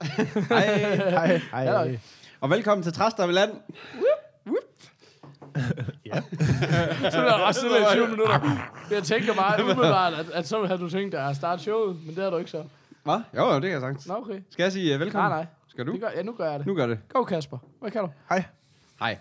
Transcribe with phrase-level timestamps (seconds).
[0.48, 1.36] Hej.
[1.50, 1.98] Hej, hej.
[2.40, 3.50] Og velkommen til Træstammeland.
[7.10, 8.40] Så er der sådan lidt 20 minutter.
[8.90, 12.14] Jeg tænker meget umiddelbart, at, at så havde du tænkt dig at starte showet, men
[12.14, 12.64] det har du ikke så.
[13.02, 13.20] Hvad?
[13.36, 14.06] Jo, jo, det kan jeg sagtens.
[14.06, 14.40] Nå, okay.
[14.50, 15.30] Skal jeg sige uh, velkommen?
[15.30, 15.46] Nej, nej.
[15.68, 15.92] Skal du?
[15.92, 16.66] Det gør, ja, nu gør jeg det.
[16.66, 16.98] Nu gør det.
[17.08, 17.58] Go, Kasper.
[17.80, 18.08] Hvad kan du?
[18.28, 18.44] Hej.
[18.98, 19.18] Hej.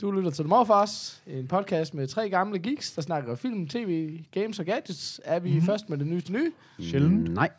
[0.00, 4.20] Du lytter til The Morfars, en podcast med tre gamle geeks, der snakker film, tv,
[4.32, 5.20] games og gadgets.
[5.24, 5.66] Er vi mm-hmm.
[5.66, 6.52] først med det nyeste nye?
[6.80, 7.34] Sjældent.
[7.34, 7.50] Nej.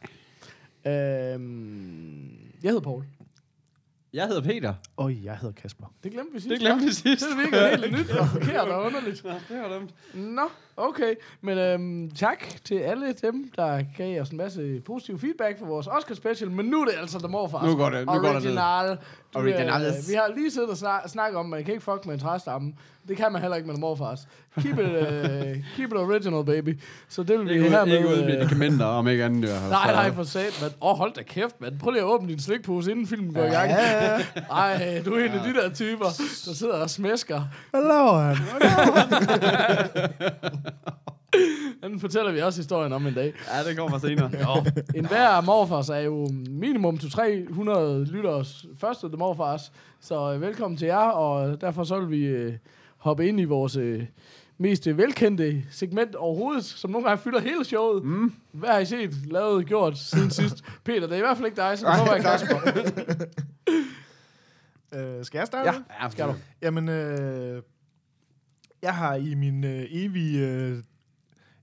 [0.86, 2.30] Øhm,
[2.64, 3.06] jeg hedder Paul.
[4.14, 4.74] Jeg hedder Peter.
[4.98, 5.94] Og jeg hedder Kasper.
[6.04, 6.50] Det glemte vi sidst.
[6.50, 7.26] Det glemte vi sidst.
[7.30, 9.24] Det virker helt nyt og forkert og underligt.
[9.24, 9.94] Ja, det var dumt.
[10.14, 10.42] Nå,
[10.80, 11.14] okay.
[11.42, 15.88] Men øhm, tak til alle dem, der gav os en masse positiv feedback for vores
[15.88, 16.52] Oscar special.
[16.52, 17.66] Men nu er det altså The Morfars.
[17.66, 18.36] Nu går det- nu går det.
[18.36, 18.98] Original.
[19.34, 19.40] Du.
[19.40, 19.46] Øh,
[20.10, 22.74] vi har lige siddet og snak, snakket om, man kan ikke fuck med en træstamme.
[23.08, 24.28] Det kan man heller ikke med The Morfars.
[24.62, 24.92] Keep it, uh,
[25.76, 26.80] keep it original, baby.
[27.10, 28.38] Så det vil vi Ikke, her ikke uden med...
[28.38, 29.50] medikamenter, om ikke andet.
[29.50, 29.60] Ja.
[29.70, 30.72] Nej, nej, for sat, mand.
[30.82, 31.80] Åh, oh, hold da kæft, mand.
[31.80, 33.72] Prøv lige at åbne din slikpose, inden filmen går i gang.
[34.52, 36.06] Ej, du er en af de der typer,
[36.46, 37.42] der sidder og smæsker.
[37.72, 38.38] Hvad laver han?
[41.84, 43.34] Den fortæller vi også historien om en dag.
[43.54, 44.32] Ja, det kommer senere.
[44.42, 44.66] Jo.
[44.96, 49.72] En hver morfars er jo minimum til 300 lytteres første The morfars.
[50.00, 52.54] Så øh, velkommen til jer, og derfor så vil vi øh,
[52.98, 54.04] hoppe ind i vores øh,
[54.58, 58.04] mest velkendte segment overhovedet, som nogle gange fylder hele showet.
[58.04, 58.34] Mm.
[58.52, 60.64] Hvad har I set, lavet, gjort siden sidst?
[60.86, 62.58] Peter, det er i hvert fald ikke dig, så det må være Kasper.
[64.94, 65.70] Øh, skal jeg starte?
[65.70, 66.34] Ja, Ja, skal du.
[66.62, 67.62] Jamen, øh,
[68.82, 70.84] jeg har i min øh, evige, øh,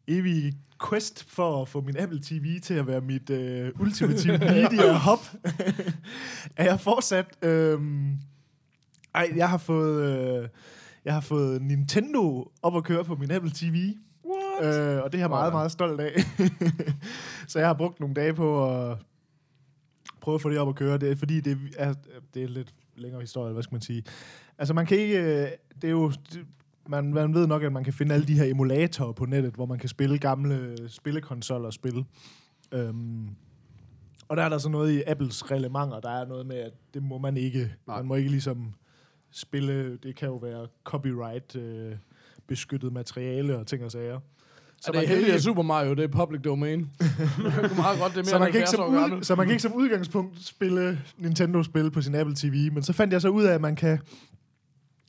[0.09, 0.55] evige
[0.89, 5.19] quest for at få min Apple TV til at være mit øh, ultimative media hop,
[6.57, 7.27] er jeg fortsat...
[7.43, 7.81] Øh,
[9.15, 10.03] ej, jeg har fået...
[10.43, 10.49] Øh,
[11.05, 13.95] jeg har fået Nintendo op at køre på min Apple TV.
[14.25, 14.97] What?
[14.97, 16.15] Øh, og det er jeg meget, meget stolt af.
[17.49, 18.99] så jeg har brugt nogle dage på at
[20.21, 20.99] prøve at få det op at køre.
[20.99, 21.95] Det er, fordi det er,
[22.35, 24.05] det er lidt længere historie, hvad skal man sige.
[24.59, 25.19] Altså man kan ikke...
[25.19, 25.49] øh,
[25.83, 26.13] Det er jo...
[26.89, 29.67] Man, man ved nok, at man kan finde alle de her emulatorer på nettet, hvor
[29.67, 32.05] man kan spille gamle spillekonsoller og spille.
[32.73, 33.29] Øhm,
[34.29, 37.03] og der er der så noget i Apples reglementer, der er noget med, at det
[37.03, 37.73] må man ikke.
[37.87, 37.97] Nej.
[37.97, 38.75] Man må ikke ligesom
[39.31, 41.93] spille, det kan jo være copyright øh,
[42.47, 44.21] beskyttet materiale og ting og sager.
[44.81, 46.81] Så det er heldigt, at Super Mario det er public domain.
[46.81, 48.97] det er meget godt, det er mere så man, kan ikke 70 som år ud,
[48.97, 49.25] gammel.
[49.25, 53.13] så man kan ikke som udgangspunkt spille Nintendo-spil på sin Apple TV, men så fandt
[53.13, 53.99] jeg så ud af, at man kan...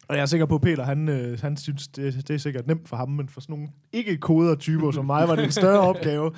[0.07, 2.67] Og jeg er sikker på, at Peter, han, øh, han synes, det, det er sikkert
[2.67, 6.31] nemt for ham, men for sådan nogle ikke-koder-typer som mig, var det en større opgave.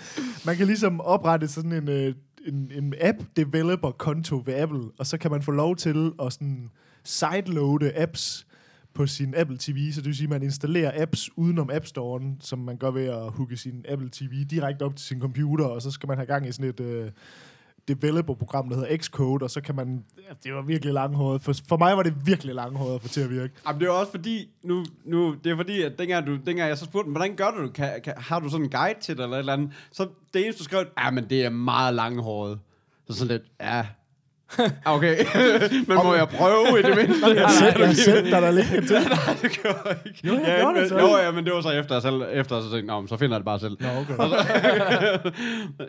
[0.45, 2.13] Man kan ligesom oprette sådan en, øh,
[2.47, 6.69] en, en app-developer-konto ved Apple, og så kan man få lov til at sådan
[7.03, 8.47] sideloade apps
[8.93, 12.37] på sin Apple TV, så det vil sige, at man installerer apps udenom App Store'en,
[12.39, 15.81] som man gør ved at hooke sin Apple TV direkte op til sin computer, og
[15.81, 17.11] så skal man have gang i sådan et øh,
[17.95, 20.03] developer-program, der hedder Xcode, og så kan man...
[20.43, 21.41] Det var virkelig langhåret.
[21.41, 23.53] For, for mig var det virkelig langhåret at få til at virke.
[23.67, 26.77] Jamen, det er også fordi, nu, nu, det er fordi, at dengang, du, dengang jeg
[26.77, 27.73] så spurgte dem, hvordan gør du det?
[27.73, 29.71] Kan, kan, har du sådan en guide til det, eller et eller andet?
[29.91, 32.59] Så det eneste, du skrev, ja, men det er meget langhåret.
[33.07, 33.85] Så sådan lidt, ja,
[34.95, 35.17] okay.
[35.87, 37.27] men må jeg prøve i det mindste?
[37.41, 38.95] Jeg sendte, jeg sendte dig der lidt til.
[38.95, 40.19] Nej, det gjorde jeg ikke.
[40.27, 40.99] Jo, jeg ja, gjorde men, det så.
[40.99, 43.35] Jo, ja, men det var så efter, jeg selv, efter så tænkte, Nå, så finder
[43.35, 43.77] jeg det bare selv.
[43.79, 44.13] Nå, okay.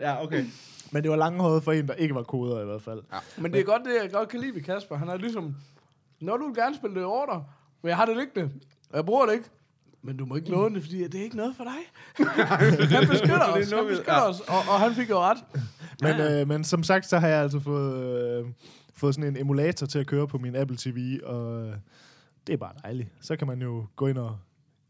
[0.05, 0.45] ja, okay.
[0.91, 3.01] Men det var langhåret for en, der ikke var koder i hvert fald.
[3.13, 3.17] Ja.
[3.37, 4.95] Men det er godt, det jeg godt kan lide ved Kasper.
[4.95, 5.55] Han er ligesom,
[6.19, 7.43] når du vil gerne spille det order,
[7.81, 8.51] men jeg har det liggende,
[8.89, 9.49] og jeg bruger det ikke.
[10.03, 11.81] Men du må ikke låne det, fordi det er ikke noget for dig.
[12.97, 15.37] han beskytter os, han beskytter os, og, og han fik jo ret.
[16.01, 18.45] Men, øh, men som sagt, så har jeg altså fået, øh,
[18.95, 21.73] fået sådan en emulator til at køre på min Apple TV, og øh,
[22.47, 23.09] det er bare dejligt.
[23.21, 24.37] Så kan man jo gå ind og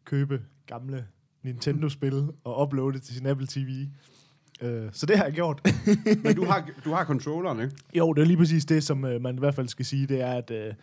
[0.05, 1.07] købe gamle
[1.43, 3.87] Nintendo-spil og uploade det til sin Apple TV.
[4.61, 5.61] Øh, så det har jeg gjort.
[6.23, 7.75] Men du har, du har controlleren, ikke?
[7.93, 10.21] jo, det er lige præcis det, som øh, man i hvert fald skal sige, det
[10.21, 10.73] er, at øh,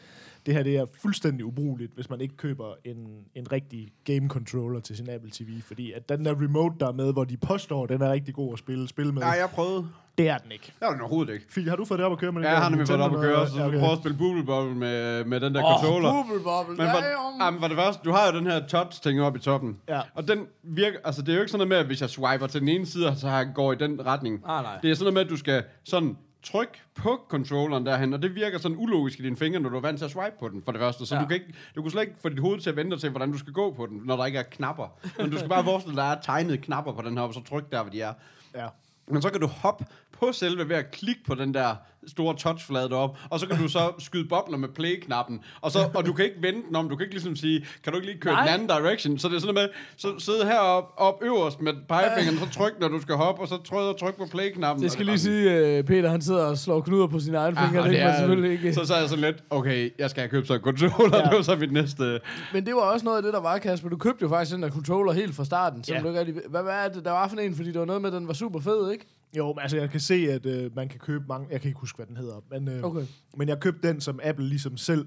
[0.47, 4.81] det her det er fuldstændig ubrugeligt, hvis man ikke køber en, en rigtig game controller
[4.81, 7.87] til sin Apple TV, fordi at den der remote, der er med, hvor de påstår,
[7.87, 9.89] den er rigtig god at spille, spille med, Ja, jeg prøvede.
[10.19, 10.65] det er den ikke.
[10.67, 11.47] Det var den overhovedet ikke.
[11.51, 12.89] Fie, har du fået det op at køre med Ja, den jeg der har nemlig
[12.89, 13.79] fået det op at køre, så Ja, okay.
[13.79, 16.13] prøver at spille Bubble Bobble med, med den der Åh, controller.
[16.23, 16.77] bubble bobble.
[16.77, 19.39] Men Ja, for, ja, jamen, for det første, du har jo den her touch-ting oppe
[19.39, 19.77] i toppen.
[19.89, 20.01] Ja.
[20.15, 22.47] Og den virker, altså det er jo ikke sådan noget med, at hvis jeg swiper
[22.47, 24.43] til den ene side, så har jeg går i den retning.
[24.47, 24.79] Ah, nej.
[24.83, 28.35] Det er sådan noget med, at du skal sådan tryk på controlleren derhen, og det
[28.35, 30.63] virker sådan ulogisk i dine fingre, når du er vant til at swipe på den,
[30.63, 31.07] for det første.
[31.07, 31.21] Så Ja.
[31.21, 33.33] du, kan ikke, du kan slet ikke få dit hoved til at vente til, hvordan
[33.33, 34.99] du skal gå på den, når der ikke er knapper.
[35.19, 37.35] Men du skal bare forestille dig, at der er tegnet knapper på den her, og
[37.35, 38.13] så tryk der, hvor de er.
[38.55, 38.69] Ja.
[39.07, 41.77] Men så kan du hoppe på selve ved at klikke på den der
[42.07, 46.07] store touchflade deroppe, og så kan du så skyde bobler med play-knappen, og, så, og
[46.07, 48.21] du kan ikke vente den om, du kan ikke ligesom sige, kan du ikke lige
[48.21, 48.45] køre Nej.
[48.45, 52.39] Den anden direction, så det er sådan med, så sidde heroppe op øverst med pegefingeren,
[52.39, 54.83] så tryk, når du skal hoppe, og så tryk og tryk på play-knappen.
[54.83, 57.57] Det skal er lige sige, uh, Peter han sidder og slår knuder på sine egne
[57.57, 57.85] sådan- fingre.
[57.85, 58.75] Ah, det man selvfølgelig ikke.
[58.75, 61.23] Så, så er jeg sådan lidt, okay, jeg skal have købt så en controller, Ja.
[61.25, 62.21] det var så mit næste...
[62.53, 63.89] Men det var også noget af det, der var, Kasper.
[63.89, 65.85] Du købte jo faktisk den der controller helt fra starten.
[65.85, 66.01] Så Ja.
[66.01, 66.35] du ikke rigtig...
[66.49, 67.55] hvad, hvad er det, der var for en?
[67.55, 69.07] Fordi det var noget med, at den var super fed, ikke?
[69.37, 71.49] Jo, men altså jeg kan se, at øh, man kan købe mange...
[71.51, 72.41] Jeg kan ikke huske, hvad den hedder.
[72.51, 73.07] Men, øh, Okay.
[73.37, 75.07] men jeg købte den, som Apple ligesom selv...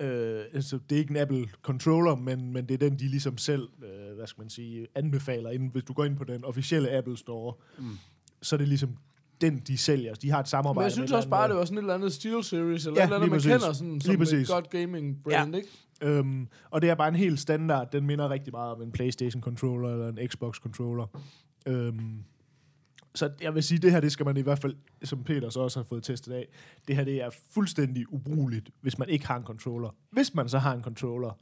[0.00, 3.38] Øh, altså, det er ikke en Apple controller, men, men det er den, de ligesom
[3.38, 5.50] selv, øh, hvad skal man sige, anbefaler.
[5.50, 7.84] Inden, hvis du går ind på den officielle Apple Store, mm.
[8.42, 8.96] så er det ligesom
[9.40, 10.14] den, de sælger.
[10.14, 12.12] De har et samarbejde Men jeg synes også bare, det var sådan et eller andet
[12.12, 13.52] Steel Series, eller Ja, et eller andet, man præcis.
[13.52, 14.48] kender sådan, Lige som et præcis.
[14.48, 15.56] godt gaming brand, Ja.
[15.56, 15.68] ikke?
[16.18, 17.92] Øhm, og det er bare en helt standard.
[17.92, 21.06] Den minder rigtig meget om en PlayStation controller eller en Xbox controller.
[21.66, 22.24] Øhm,
[23.14, 25.60] så jeg vil sige, det her, det skal man i hvert fald, som Peter så
[25.60, 26.48] også har fået testet af,
[26.88, 29.90] det her, det er fuldstændig ubrugeligt, hvis man ikke har en controller.
[30.10, 31.38] Hvis man så har en controller,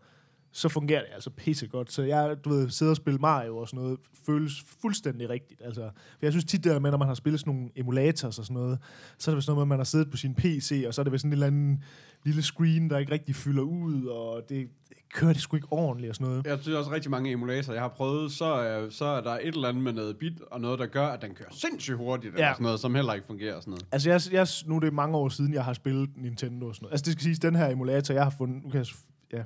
[0.53, 1.93] så fungerer det altså pissegodt.
[1.93, 5.63] Så jeg, du ved, sidder og spille Mario og sådan noget, føles fuldstændig rigtigt.
[5.65, 8.39] Altså, for jeg synes tit, det der med, når man har spillet sådan nogle emulators
[8.39, 8.79] og sådan noget,
[9.19, 11.01] så er det vist noget med, at man har siddet på sin PC, og så
[11.01, 11.85] er det sådan en eller anden
[12.25, 14.69] lille screen, der ikke rigtig fylder ud, og det
[15.15, 16.47] kører det sgu ikke ordentligt og sådan noget.
[16.47, 19.69] Jeg synes også rigtig mange emulatorer, jeg har prøvet, så, så er der et eller
[19.69, 22.39] andet med noget bit, og noget, der gør, at den kører sindssygt hurtigt, ja.
[22.39, 23.87] Eller sådan noget, som heller ikke fungerer og sådan noget.
[23.93, 26.85] Altså, jeg, jeg, nu er det mange år siden, jeg har spillet Nintendo og sådan
[26.85, 26.93] noget.
[26.93, 28.65] Altså, det skal siges, den her emulator, jeg har fundet...
[28.65, 28.87] Nu kan jeg,
[29.33, 29.43] ja,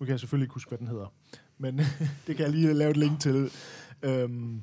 [0.00, 1.14] nu kan jeg selvfølgelig ikke huske, hvad den hedder.
[1.58, 1.78] Men
[2.26, 3.50] det kan jeg lige lave et link til.
[4.02, 4.62] Øhm,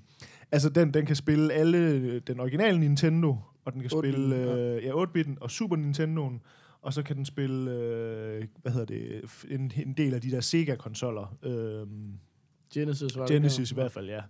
[0.52, 2.20] altså, den, den kan spille alle...
[2.20, 4.36] Den originale Nintendo, og den kan 8-bitten, spille...
[4.36, 4.76] ja.
[4.76, 6.42] Øh, ja, 8-bitten og Super Nintendoen.
[6.82, 10.42] Og så kan den spille, øh, hvad hedder det, en, en del af de der
[10.42, 11.38] Sega-konsoller.
[11.44, 12.20] Øhm,
[12.74, 13.36] Genesis var det.
[13.36, 14.22] Genesis i hvert fald, ja.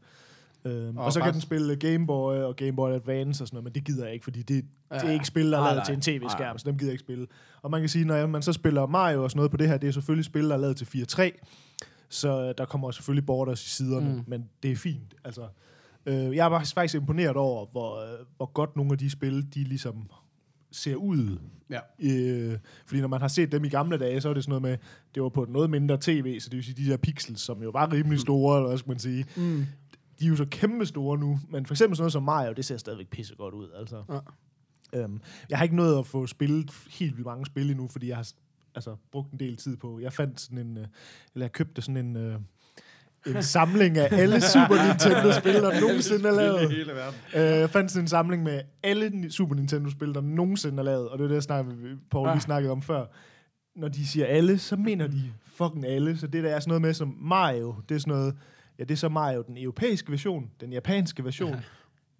[0.65, 3.55] Øhm, og, Og så kan den spille Game Boy og Game Boy Advance og sådan
[3.55, 4.95] noget, men det gider jeg ikke, fordi det, ja.
[4.99, 7.03] det er ikke spil, der er lavet til en tv-skærm, så dem gider jeg ikke
[7.03, 7.27] spille.
[7.61, 9.77] Og man kan sige, når man så spiller Mario og sådan noget på det her,
[9.77, 11.31] det er selvfølgelig spil, der er lavet til 4.3,
[12.09, 14.15] så øh, der kommer selvfølgelig borders i siderne, Mm.
[14.15, 14.23] mm.
[14.27, 15.13] men det er fint.
[15.23, 15.41] Altså,
[16.05, 19.53] øh, jeg er faktisk- faktisk imponeret over, hvor, øh, hvor godt nogle af de spil,
[19.53, 20.09] de ligesom
[20.71, 21.37] ser ud.
[21.69, 21.79] Ja.
[21.99, 24.61] Øh, fordi når man har set dem i gamle dage, så er det sådan noget
[24.61, 24.77] med,
[25.15, 27.63] det var på et noget mindre tv, så det vil sige de der pixels, som
[27.63, 29.65] jo var rimelig store, eller hvad skal man sige, Mm.
[30.19, 32.65] De er jo så kæmpe store nu, men for eksempel sådan noget som Mario, det
[32.65, 34.03] ser stadigvæk pisse godt ud, altså.
[34.93, 35.03] Ja.
[35.03, 38.15] Øhm, jeg har ikke nået at få spillet helt vildt mange spil endnu, fordi jeg
[38.15, 38.27] har
[38.75, 39.99] altså, brugt en del tid på.
[39.99, 40.85] Jeg fandt sådan en, øh,
[41.33, 42.39] eller jeg købte sådan en, øh,
[43.27, 46.69] en samling af alle Super Nintendo-spil, der nogensinde er lavet.
[46.71, 46.91] hele.
[47.35, 51.17] Øh, jeg fandt sådan en samling med alle Super Nintendo-spil, der nogensinde er lavet, og
[51.17, 52.33] det er det, jeg snakkede, Paul Ah.
[52.33, 53.05] lige snakkede om før.
[53.75, 56.17] Når de siger alle, så mener de fucking alle.
[56.17, 58.35] Så det der er sådan noget med som Mario, det er sådan noget,
[58.79, 61.55] ja, det er så Mario, den europæiske version, den japanske version,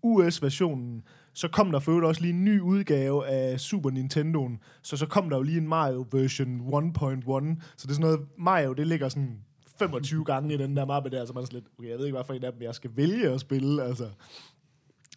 [0.03, 1.03] US-versionen,
[1.33, 5.05] så kom der for øvrigt også lige en ny udgave af Super Nintendoen, så så
[5.05, 6.63] kom der jo lige en Mario version 1.1,
[7.77, 9.39] så det er sådan noget, Mario, det ligger sådan
[9.79, 12.05] 25 gange i den der mappe der, så man er sådan lidt, okay, jeg ved
[12.05, 14.09] ikke, hvad for en af dem jeg skal vælge at spille, altså.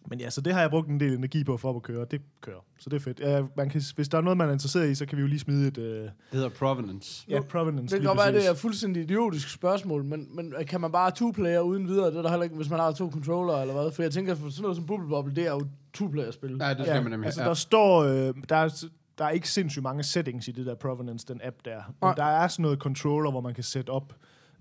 [0.07, 2.11] Men ja, så det har jeg brugt en del energi på for at køre, og
[2.11, 3.19] det kører, så det er fedt.
[3.19, 5.27] Ja, man kan, hvis der er noget, man er interesseret i, så kan vi jo
[5.27, 5.77] lige smide et...
[5.77, 7.25] Øh, Det hedder Provenance.
[7.29, 7.95] ja, Provenance.
[7.95, 11.59] Det kan godt være, det er fuldstændig idiotisk spørgsmål, men, men kan man bare two-player
[11.59, 12.07] uden videre?
[12.11, 13.91] Det er der heller ikke, hvis man har to controller eller hvad?
[13.91, 16.57] For jeg tænker, for sådan noget som Bubble Bobble, det er jo two-player-spil.
[16.61, 17.25] Ja, det skal man nemlig.
[17.25, 17.47] Altså, ja.
[17.47, 18.83] der står, øh, der, er,
[19.17, 21.75] der er ikke sindssygt mange settings i det der Provenance, den app der.
[21.87, 22.13] Men Nej.
[22.15, 24.13] der er sådan noget controller, hvor man kan sætte op.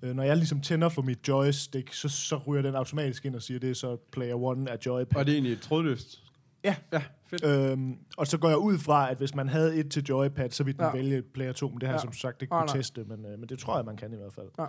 [0.02, 3.42] Øh, når jeg ligesom tænder for mit joystick, så, så ryger den automatisk ind og
[3.42, 5.16] siger, det er så player 1 af joypad.
[5.20, 6.22] Og det er egentlig trådløst.
[6.64, 6.76] Ja.
[6.92, 7.44] Ja, fedt.
[7.44, 10.64] Øhm, og så går jeg ud fra, at hvis man havde et til joypad, så
[10.64, 10.92] ville den Ja.
[10.92, 12.02] vælge player 2, men det har jeg Ja.
[12.02, 12.76] som sagt ikke Ah, kunne nej.
[12.76, 14.46] teste, men, øh, men det tror jeg, man kan i hvert fald.
[14.58, 14.66] Ja.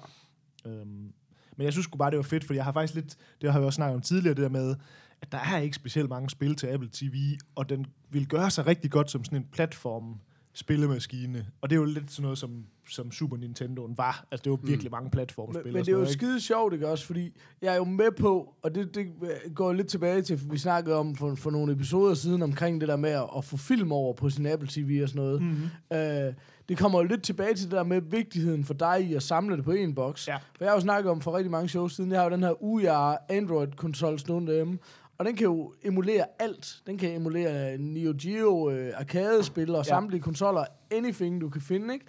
[0.71, 1.13] Øhm,
[1.57, 3.59] men jeg synes sgu bare, det var fedt, for jeg har faktisk lidt, det har
[3.59, 4.75] vi også snakket om tidligere, det der med,
[5.21, 8.67] at der er ikke specielt mange spil til Apple TV, og den vil gøre sig
[8.67, 10.19] rigtig godt som sådan en platform
[10.53, 11.45] spillemaskine.
[11.61, 14.25] Og det er jo lidt sådan noget, som, som Super Nintendoen var.
[14.31, 15.63] Altså, det var virkelig mange platformspil.
[15.63, 17.05] Men, men det er jo noget, skide sjovt, ikke også?
[17.05, 19.07] Fordi jeg er jo med på, og det, det
[19.55, 22.95] går lidt tilbage til, vi snakkede om for, for nogle episoder siden, omkring det der
[22.95, 25.41] med at, at få film over på sin Apple TV og sådan noget.
[25.41, 25.69] Mhm.
[25.93, 26.33] Øh,
[26.69, 29.57] det kommer jo lidt tilbage til det der med vigtigheden for dig i at samle
[29.57, 30.27] det på en boks.
[30.27, 30.35] Ja.
[30.35, 32.43] For jeg har jo snakket om for rigtig mange shows siden, jeg har jo den
[32.43, 34.77] her UR Android-konsol stående derhjemme,
[35.19, 36.81] og den kan jo emulere alt.
[36.87, 39.83] Den kan emulere Neo Geo øh, arcade-spil og Ja.
[39.83, 42.05] samtlige konsoller, anything du kan finde, ikke?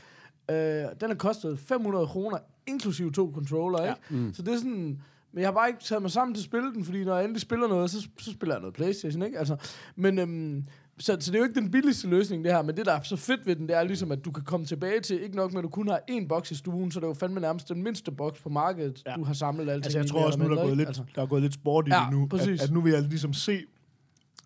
[0.50, 3.88] Øh, den har kostet 500 kroner, inklusive to controller, Ja.
[3.90, 4.00] ikke?
[4.24, 4.34] Mm.
[4.34, 5.00] Så det er sådan...
[5.32, 7.24] Men jeg har bare ikke taget mig sammen til at spille den, fordi når jeg
[7.24, 9.38] endelig spiller noget, så, så spiller jeg noget Playstation, ikke?
[9.38, 9.56] Altså,
[9.96, 10.64] men øhm,
[11.00, 13.02] så, så det er jo ikke den billigste løsning, det her, men det, der er
[13.02, 15.52] så fedt ved den, det er ligesom, at du kan komme tilbage til, ikke nok
[15.52, 17.68] med, at du kun har én boks i stuen, så det er jo fandme nærmest
[17.68, 19.14] den mindste boks på markedet, ja.
[19.14, 21.04] Du har samlet alt Altså, jeg tror også, nu der er gået lidt, Altså.
[21.14, 22.26] der er gået lidt sport i Ja, det nu.
[22.26, 22.60] præcis.
[22.60, 23.62] At, at, nu vil jeg ligesom se,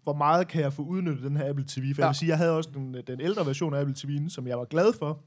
[0.02, 1.94] hvor meget kan jeg få udnyttet den her Apple TV.
[1.94, 2.04] For ja.
[2.06, 4.58] Jeg vil sige, jeg havde også den, den ældre version af Apple TV'en, som jeg
[4.58, 5.20] var glad for.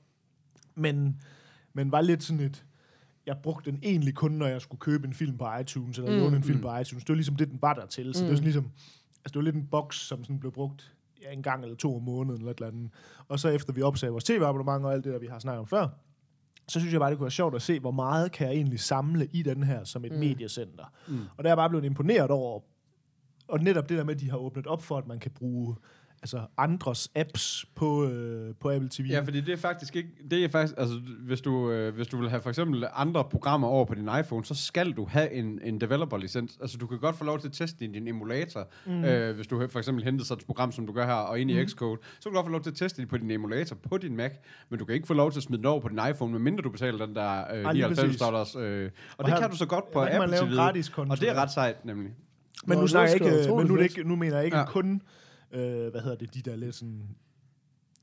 [0.76, 1.22] Men,
[1.74, 2.64] men var lidt sådan et...
[3.26, 6.18] Jeg brugte den egentlig kun, når jeg skulle købe en film på iTunes, eller Mm,
[6.18, 6.62] mm, låne en film mm.
[6.64, 7.04] på iTunes.
[7.04, 8.14] Det var ligesom det, den var der til.
[8.14, 8.24] Så Mm.
[8.26, 8.64] det var sådan ligesom...
[8.66, 11.96] Altså, det var lidt en boks, som sådan blev brugt ja, en gang eller to
[11.96, 12.90] om måneden, eller et eller andet.
[13.28, 15.68] Og så efter vi opsagde vores tv-abonnement og alt det, der vi har snakket om
[15.68, 15.88] før,
[16.68, 18.80] så synes jeg bare, det kunne være sjovt at se, hvor meget kan jeg egentlig
[18.80, 20.18] samle i den her som et Mm.
[20.20, 20.86] mediecenter.
[21.08, 21.20] Mm.
[21.38, 22.60] Og der er jeg bare blevet imponeret over,
[23.48, 25.76] og netop det der med, at de har åbnet op for, at man kan bruge
[26.22, 29.06] altså andres apps på, øh, på Apple TV.
[29.10, 30.10] Ja, fordi det er faktisk ikke...
[30.32, 30.74] Det er faktisk...
[30.78, 34.10] Altså, hvis du, øh, hvis du vil have for eksempel andre programmer over på din
[34.20, 36.58] iPhone, så skal du have en, en developer-licens.
[36.62, 38.68] Altså, du kan godt få lov til at teste i din emulator.
[38.86, 39.04] Mm.
[39.04, 41.52] Øh, hvis du for eksempel henter sådan et program, som du gør her, og ind
[41.52, 41.68] i Mm.
[41.70, 43.98] Xcode, så kan du godt få lov til at teste det på din emulator på
[43.98, 44.32] din Mac,
[44.70, 46.62] men du kan ikke få lov til at smide den over på din iPhone, medmindre
[46.62, 48.20] du betaler den der øh, Ej, lige 99 præcis.
[48.22, 48.56] dollars.
[48.56, 50.56] Øh, og, Og det her- kan du så godt på Apple TV.
[50.56, 51.12] gratis konto.
[51.12, 52.12] Og det er ret sejt, nemlig.
[52.66, 54.66] Men nu, snakker jeg ikke, utroligt men nu, det ikke, nu mener jeg ikke ja.
[54.66, 55.02] kun,
[55.52, 57.02] øh, hvad hedder det, de der lidt sådan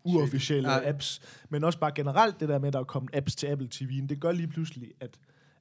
[0.04, 0.88] uofficielle Ja.
[0.88, 3.68] apps, men også bare generelt det der med, at der er kommet apps til Apple
[3.74, 4.06] TV'en.
[4.06, 5.18] Det gør lige pludselig, at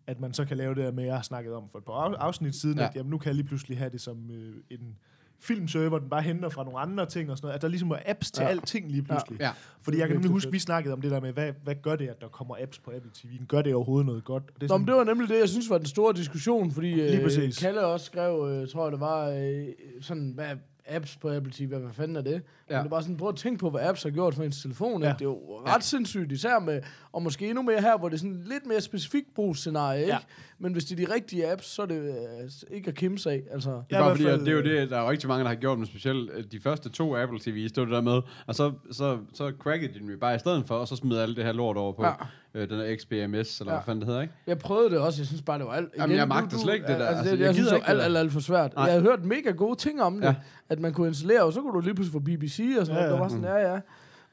[0.08, 1.94] at man så kan lave det der med, jeg har snakket om for et par
[1.94, 2.84] af- afsnit siden, Ja.
[2.84, 2.90] ja.
[2.90, 4.98] at jamen, nu kan jeg lige pludselig have det som øh, en
[5.40, 7.56] filmserver, den bare henter fra nogle andre ting og sådan noget.
[7.56, 8.46] At der ligesom er apps til Ja.
[8.48, 8.52] ja.
[8.52, 9.40] alting lige pludselig.
[9.40, 9.52] Ja.
[9.82, 12.08] Fordi jeg kan nemlig huske, vi snakkede om det der med, hvad, hvad gør det,
[12.08, 13.46] at der kommer apps på Apple TV'en?
[13.46, 14.44] Gør det overhovedet noget godt?
[14.56, 16.88] Og Det er Nå, det var nemlig det, jeg synes var den store diskussion, fordi
[16.94, 17.54] Lige øh.
[17.60, 19.68] Kalle også skrev, øh, tror jeg det var, øh,
[20.02, 20.56] sådan, hvad
[20.88, 22.32] apps på Apple TV, hvad, fanden er det?
[22.32, 22.40] Ja.
[22.70, 22.78] Ja.
[22.78, 25.02] Men det var sådan, prøv at tænke på, hvad apps har gjort for ens telefon.
[25.02, 25.08] Ja.
[25.08, 25.14] Ja.
[25.14, 25.38] Det er jo
[25.68, 28.82] ret sindssygt, især med, og måske endnu mere her, hvor det er sådan lidt mere
[28.82, 30.14] specifikt brugsscenarie, ikke?
[30.14, 30.20] Ja.
[30.60, 33.44] Men hvis det er de rigtige apps, så er det øh, ikke at kimse af.
[33.52, 35.28] Altså, Det Ja, er bare fordi, fald, det er jo øh, det, der er rigtig
[35.28, 38.02] mange, der har gjort, men specielt øh, de første to Apple det var det der
[38.02, 41.18] med, og så, så, så crackede de dem bare i stedet for, og så smed
[41.18, 42.14] alle det her lort over på Ja.
[42.54, 43.78] Øh, den her XBMS, eller Ja.
[43.80, 44.34] hvad fanden det hedder, ikke?
[44.48, 45.90] Jeg prøvede det også, jeg synes bare, det var alt.
[45.98, 47.06] Jamen, jeg magter slet ikke det der.
[47.06, 48.06] Altså, Altså, det, jeg jeg, synes, gider det var alt, der.
[48.06, 48.74] alt, alt for svært.
[48.76, 48.84] Nej.
[48.84, 50.36] Jeg havde hørt mega gode ting om det, Ja.
[50.70, 53.08] at man kunne installere, og så kunne du lige pludselig få BBC og sådan Ja,
[53.08, 53.08] noget.
[53.08, 53.14] ja.
[53.14, 53.80] Der var sådan, ja, ja.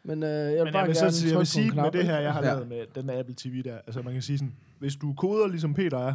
[0.05, 2.05] Men øh, jeg vil Men bare jeg vil, gerne så, jeg vil sige med det
[2.05, 2.47] her, jeg har Ja.
[2.55, 5.49] lavet med den der Apple TV der, altså man kan sige sådan, hvis du koder
[5.49, 6.15] ligesom Peter er,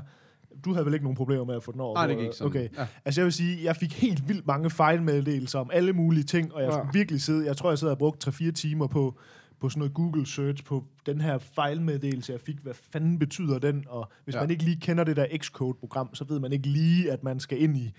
[0.66, 1.94] du havde vel ikke nogen problemer med at få den over?
[1.96, 2.48] Nej, det gik sådan.
[2.48, 2.70] Okay.
[2.78, 2.88] Ja.
[3.06, 6.62] Altså jeg vil sige, jeg fik helt vildt mange fejlmeddelelser om alle mulige ting, og
[6.62, 6.78] jeg Ja.
[6.78, 9.18] skulle virkelig sidde, jeg tror, jeg sad og brugt 3-4 timer på,
[9.62, 12.56] på sådan noget Google search på den her fejlmeddelelse, jeg fik.
[12.60, 13.86] Hvad fanden betyder den?
[13.88, 14.40] Og hvis Ja.
[14.42, 17.62] man ikke lige kender det der Xcode-program, så ved man ikke lige, at man skal
[17.62, 17.94] ind i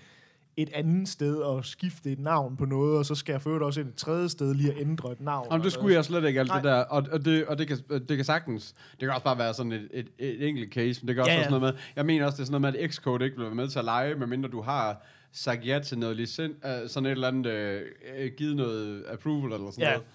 [0.57, 3.79] et andet sted og skifte et navn på noget, og så skal jeg for også
[3.79, 5.47] ind et tredje sted lige at ændre et navn.
[5.51, 6.57] Jamen, det skulle jeg slet ikke alt Nej.
[6.57, 9.37] det der, og, og, det, og det, kan, det kan sagtens, det kan også bare
[9.37, 11.73] være sådan et, et, et enkelt case, men det kan også Ja, være sådan noget
[11.75, 13.79] med, jeg mener også, det er sådan noget med, at Xcode ikke bliver med til
[13.79, 17.81] at lege, medmindre du har sagt ja til noget licens, uh, sådan et eller andet,
[18.19, 19.89] uh, givet noget approval eller sådan Ja.
[19.91, 20.05] noget.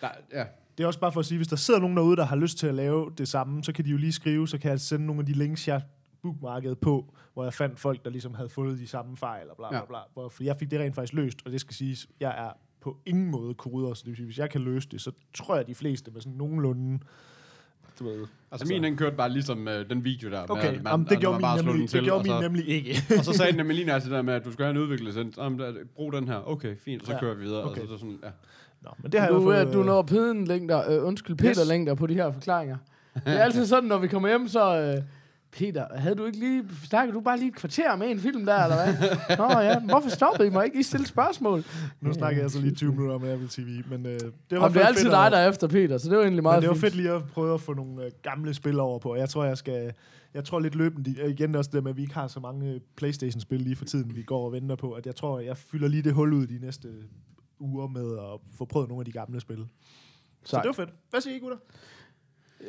[0.00, 0.44] Der, ja.
[0.78, 2.58] Det er også bare for at sige, hvis der sidder nogen derude, der har lyst
[2.58, 5.06] til at lave det samme, så kan de jo lige skrive, så kan jeg sende
[5.06, 5.82] nogle af de links, jeg
[6.22, 9.68] bookmarkede på, hvor jeg fandt folk, der ligesom havde fået de samme fejl, og bla
[9.68, 9.84] bla Ja.
[9.84, 9.98] bla.
[10.12, 12.50] Hvor, for jeg fik det rent faktisk løst, og det skal siges, jeg er
[12.80, 15.56] på ingen måde koder, så det vil sige, hvis jeg kan løse det, så tror
[15.56, 16.98] jeg, de fleste med sådan nogenlunde,
[17.98, 18.26] du ved.
[18.50, 20.46] Altså, min den kørte bare ligesom uh, den video der.
[20.48, 23.02] Okay, med, jamen, det gjorde min nemlig, den det gjorde min så, nemlig ikke.
[23.18, 25.36] og så sagde den nemlig lige det der med, at du skal have en udviklerlicens.
[25.36, 25.60] Jamen,
[25.94, 26.48] brug den her.
[26.48, 27.02] Okay, fint.
[27.02, 27.20] Og så Ja.
[27.20, 27.64] kører vi videre.
[27.70, 27.80] Okay.
[27.82, 28.30] Og så, så sådan, ja.
[28.82, 31.36] Nå, men det har jeg Du, i øh, fald, du øh, når peden-længder, øh, undskyld,
[31.36, 32.76] Peter-længder på de her forklaringer.
[33.26, 34.80] Det er altid sådan, når vi kommer hjem, så...
[34.80, 35.02] Øh,
[35.52, 36.64] Peter, havde du ikke lige...
[36.84, 39.36] Snakkede du bare lige et kvarter med en film der, eller hvad?
[39.38, 41.64] Nå ja, hvorfor stoppede I mig ikke lige stille spørgsmål?
[42.00, 44.60] Nu snakker jeg så lige 20 minutter om Apple TV, men øh, det var i
[44.60, 46.56] Og hvert det er altid dig, der er efter Peter, så det var egentlig meget
[46.56, 46.80] Men det var fint.
[46.84, 49.16] fedt lige at prøve at få nogle øh, gamle spil over på.
[49.16, 49.92] Jeg tror, jeg skal...
[50.34, 52.70] Jeg tror lidt løbende, de- igen også det med, at vi ikke har så mange
[52.74, 55.88] øh, Playstation-spil lige for tiden, vi går og venter på, at jeg tror, jeg fylder
[55.88, 56.88] lige det hul ud de næste
[57.60, 59.66] uger med at få prøvet nogle af de gamle spil.
[60.44, 60.62] Så Sejt.
[60.62, 60.94] det var fedt.
[61.10, 61.56] Hvad siger I, gutter?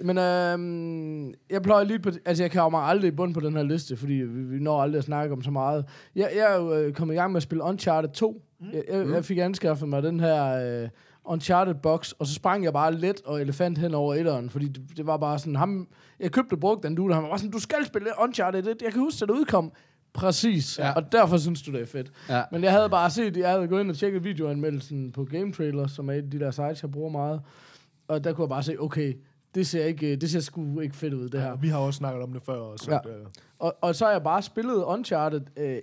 [0.03, 2.09] Men øhm, jeg pløjer lige på...
[2.25, 4.97] Altså, jeg kommer aldrig i bund på den her liste, fordi vi, vi når aldrig
[4.97, 5.85] at snakke om så meget.
[6.15, 8.41] Jeg, jeg er jo øh, kommet i gang med at spille Uncharted 2.
[8.59, 8.67] Mm.
[8.73, 10.43] Jeg, jeg, jeg fik anskaffet mig den her
[10.83, 10.89] øh,
[11.25, 14.97] Uncharted box, og så sprang jeg bare let og elefant hen over etteren, fordi det,
[14.97, 15.55] det var bare sådan...
[15.55, 15.87] Ham,
[16.19, 18.63] jeg købte og brugte den dude, han var sådan, du skal spille Uncharted.
[18.63, 19.71] Det, jeg kan huske, at det udkom.
[20.13, 20.91] Præcis, ja.
[20.91, 22.11] Og derfor synes du, det er fedt.
[22.29, 22.43] Ja.
[22.51, 25.87] Men jeg havde bare set, jeg havde gået ind og tjekket videoanmeldelsen på Game Trailer,
[25.87, 27.41] som er et af de der sites, jeg bruger meget.
[28.07, 29.13] Og der kunne jeg bare se, okay,
[29.55, 31.47] det ser, ikke, det ser sgu ikke fedt ud, det her.
[31.49, 32.53] Ja, vi har også snakket om det før.
[32.53, 32.97] Og så, Ja.
[33.11, 33.15] ja.
[33.59, 35.77] Og, og så har jeg bare spillet Uncharted øh,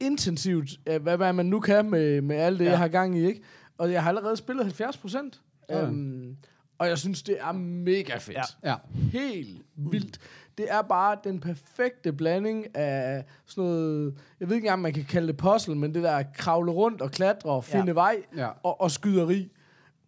[0.00, 2.70] intensivt, øh, hvad, hvad man nu kan med, med alt det, ja.
[2.70, 3.42] Jeg har gang i, ikke?
[3.78, 5.40] Og jeg har allerede spillet 70 procent.
[5.70, 5.82] Ja.
[5.86, 6.36] Øhm,
[6.78, 8.36] Og jeg synes, det er mega fedt.
[8.64, 8.70] Ja.
[8.70, 8.74] Ja.
[8.94, 10.18] Helt vildt.
[10.58, 15.04] Det er bare den perfekte blanding af sådan noget, jeg ved ikke engang, man kan
[15.04, 17.92] kalde det puzzle, men det der kravle rundt og klatre og finde Ja.
[17.92, 18.48] vej Ja.
[18.62, 19.52] og, og skyderi.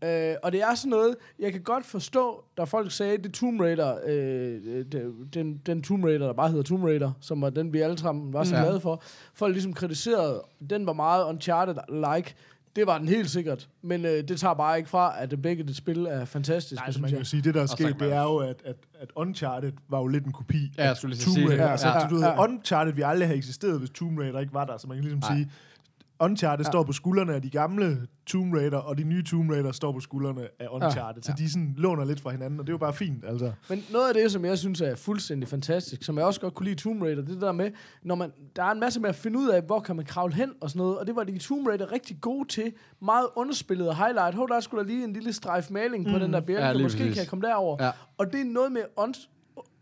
[0.04, 3.60] Øh, og det er sådan noget, jeg kan godt forstå, da folk sagde, det Tomb
[3.60, 4.84] Raider, øh,
[5.34, 8.32] den, den Tomb Raider, der bare hedder Tomb Raider, som var den, vi alle sammen
[8.32, 8.62] var så Ja.
[8.62, 9.02] glade for,
[9.34, 12.34] folk ligesom kritiserede, den var meget Uncharted-like.
[12.76, 15.76] Det var den helt sikkert, men øh, det tager bare ikke fra, at begge det
[15.76, 18.12] spil er fantastiske, Nej, altså man kan jo sige, det der er så sket, det
[18.12, 21.48] er jo, at, at, at Uncharted var jo lidt en kopi Ja, jeg af Tomb.
[21.48, 21.64] Raider.
[21.64, 22.28] Ja, Altså, ja, du ved.
[22.38, 25.20] Uncharted ville aldrig have eksisteret, hvis Tomb Raider ikke var der, så man kan ligesom
[25.20, 25.37] Nej.
[25.37, 25.50] sige,
[26.20, 26.70] Uncharted Ja.
[26.70, 30.00] står på skuldrene af de gamle Tomb Raider, og de nye Tomb Raider står på
[30.00, 31.22] skuldrene af Uncharted.
[31.22, 33.52] Så de sådan låner lidt fra hinanden, og det er jo bare fint, altså.
[33.68, 36.64] Men noget af det, som jeg synes er fuldstændig fantastisk, som jeg også godt kunne
[36.68, 37.70] lide Tomb Raider, det er der med,
[38.02, 40.34] når man, der er en masse med at finde ud af, hvor kan man kravle
[40.34, 42.72] hen og sådan noget, og det var de i Tomb Raider rigtig gode til.
[43.02, 44.34] Meget underspillet og highlight.
[44.34, 46.82] Hov, der skulle der lige en lille strejf maling på den der bjælke, Ja, ja,
[46.82, 47.14] måske præcis.
[47.14, 47.84] kan jeg komme derover.
[47.84, 47.90] Ja.
[48.18, 49.28] Og det er noget med un-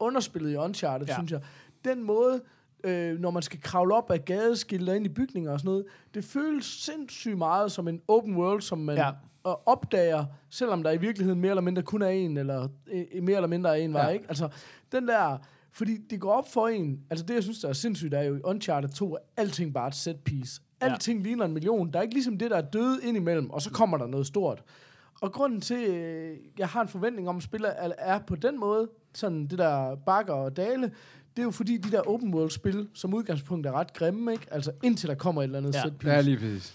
[0.01, 1.13] underspillet i Uncharted, ja.
[1.13, 1.19] Ja.
[1.19, 1.41] synes jeg.
[1.85, 2.41] Den måde,
[2.87, 6.25] øh, når man skal kravle op ad gadeskilte ind i bygninger og sådan noget, det
[6.25, 9.11] føles sindssygt meget som en open world, som man ja.
[9.67, 13.49] Opdager, selvom der i virkeligheden mere eller mindre kun er en, eller øh, mere eller
[13.49, 14.09] mindre er en vej, Ja.
[14.09, 14.25] ikke?
[14.29, 14.49] Altså,
[14.93, 15.39] den der...
[15.73, 17.01] Fordi det går op for en...
[17.11, 19.89] Altså, det, jeg synes, der er sindssygt, er jo i Uncharted 2, er alting bare
[19.89, 20.61] et set piece.
[20.81, 21.27] Alting ja.
[21.27, 21.93] ligner en million.
[21.93, 24.63] Der er ikke ligesom det, der er døde indimellem, og så kommer der noget stort.
[25.21, 28.61] Og grunden til, øh, jeg har en forventning om, at spiller er, er på den
[28.61, 30.93] måde, sådan det der bakker og dale,
[31.37, 34.47] det er jo fordi, de der open world spil, som udgangspunkt er ret grimme, ikke?
[34.51, 35.83] Altså, indtil der kommer et eller andet ja.
[35.83, 36.15] Set piece.
[36.15, 36.75] Ja, lige præcis.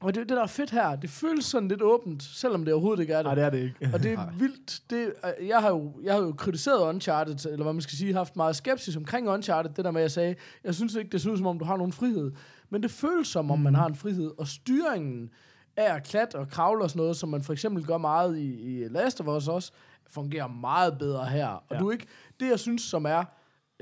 [0.00, 3.00] Og det, det, der er fedt her, det føles sådan lidt åbent, selvom det overhovedet
[3.00, 3.24] ikke er det.
[3.24, 3.90] Nej, det er det ikke.
[3.94, 4.82] Og det er vildt.
[4.90, 8.14] Det, øh, jeg, har jo, jeg har jo kritiseret Uncharted, eller hvad man skal sige,
[8.14, 9.70] haft meget skepsis omkring Uncharted.
[9.76, 11.64] Det der med, at jeg sagde, jeg synes ikke, det ser ud som om, du
[11.64, 12.32] har nogen frihed.
[12.70, 14.30] Men det føles som om, man har en frihed.
[14.38, 15.30] Og styringen
[15.76, 18.82] af at klatre og kravle og sådan noget, som man for eksempel gør meget i,
[18.82, 19.72] i Last of Us også,
[20.06, 21.48] fungerer meget bedre her.
[21.48, 21.78] Og ja.
[21.78, 22.06] Du ikke,
[22.40, 23.24] det jeg synes, som er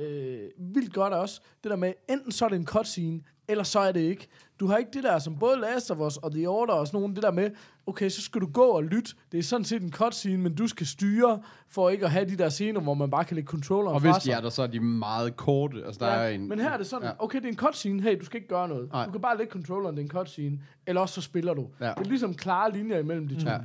[0.01, 3.81] øh, vildt godt også, det der med, enten så er det en cutscene, eller så
[3.81, 4.29] er det ikke.
[4.61, 7.01] Du har ikke det der, som både Last of Us og The Order og sådan
[7.01, 7.51] nogle, det der med,
[7.87, 9.15] okay, så skal du gå og lytte.
[9.33, 12.37] Det er sådan set en cutscene, men du skal styre, for ikke at have de
[12.39, 14.31] der scener, hvor man bare kan lægge controlleren Og fra hvis sig.
[14.33, 15.85] de er der, så er de meget korte.
[15.85, 17.25] Altså, der er Ja, en, men her er det sådan, ja.
[17.25, 18.93] okay, det er en cutscene, hey, du skal ikke gøre noget.
[18.93, 19.05] Nej.
[19.07, 21.69] Du kan bare lægge controlleren, det er en cutscene, eller også så spiller du.
[21.81, 21.87] Ja.
[21.99, 23.49] Det er ligesom klare linjer imellem de to.
[23.51, 23.59] Ja.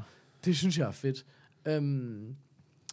[0.45, 1.25] Det synes jeg er fedt.
[1.77, 2.35] Um,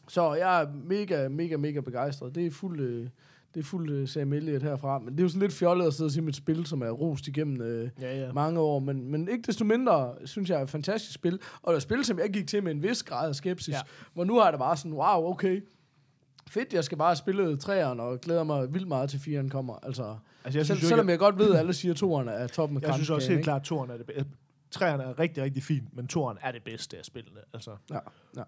[0.09, 2.35] så jeg er mega, mega, mega begejstret.
[2.35, 3.09] Det er fuld, øh,
[3.55, 4.99] det er fuld øh, Sam Elliott herfra.
[4.99, 6.83] Men det er jo sådan lidt fjollet at sidde og sige med et spil, som
[6.83, 8.33] er rost igennem øh, Ja, ja.
[8.33, 8.79] mange år.
[8.79, 11.39] Men, men ikke desto mindre, synes jeg er et fantastisk spil.
[11.63, 13.75] Og det er et spil, som jeg gik til med en vis grad af skepsis.
[13.75, 13.81] Ja.
[14.15, 15.61] Hvor nu har jeg det bare sådan, wow, okay.
[16.51, 19.75] Fedt, jeg skal bare spille træerne, og glæder mig vildt meget til firen kommer.
[19.83, 22.31] Altså, Altså, jeg selv, synes, selvom ikke, jeg godt ved, at alle siger, at toerne
[22.31, 24.31] er toppen af jeg synes også helt klart, at toren er det bedste.
[24.73, 27.41] Træerne er rigtig, rigtig fint, men toren er det bedste af spillene.
[27.55, 27.71] Altså.
[27.91, 27.99] Ja,
[28.37, 28.43] ja.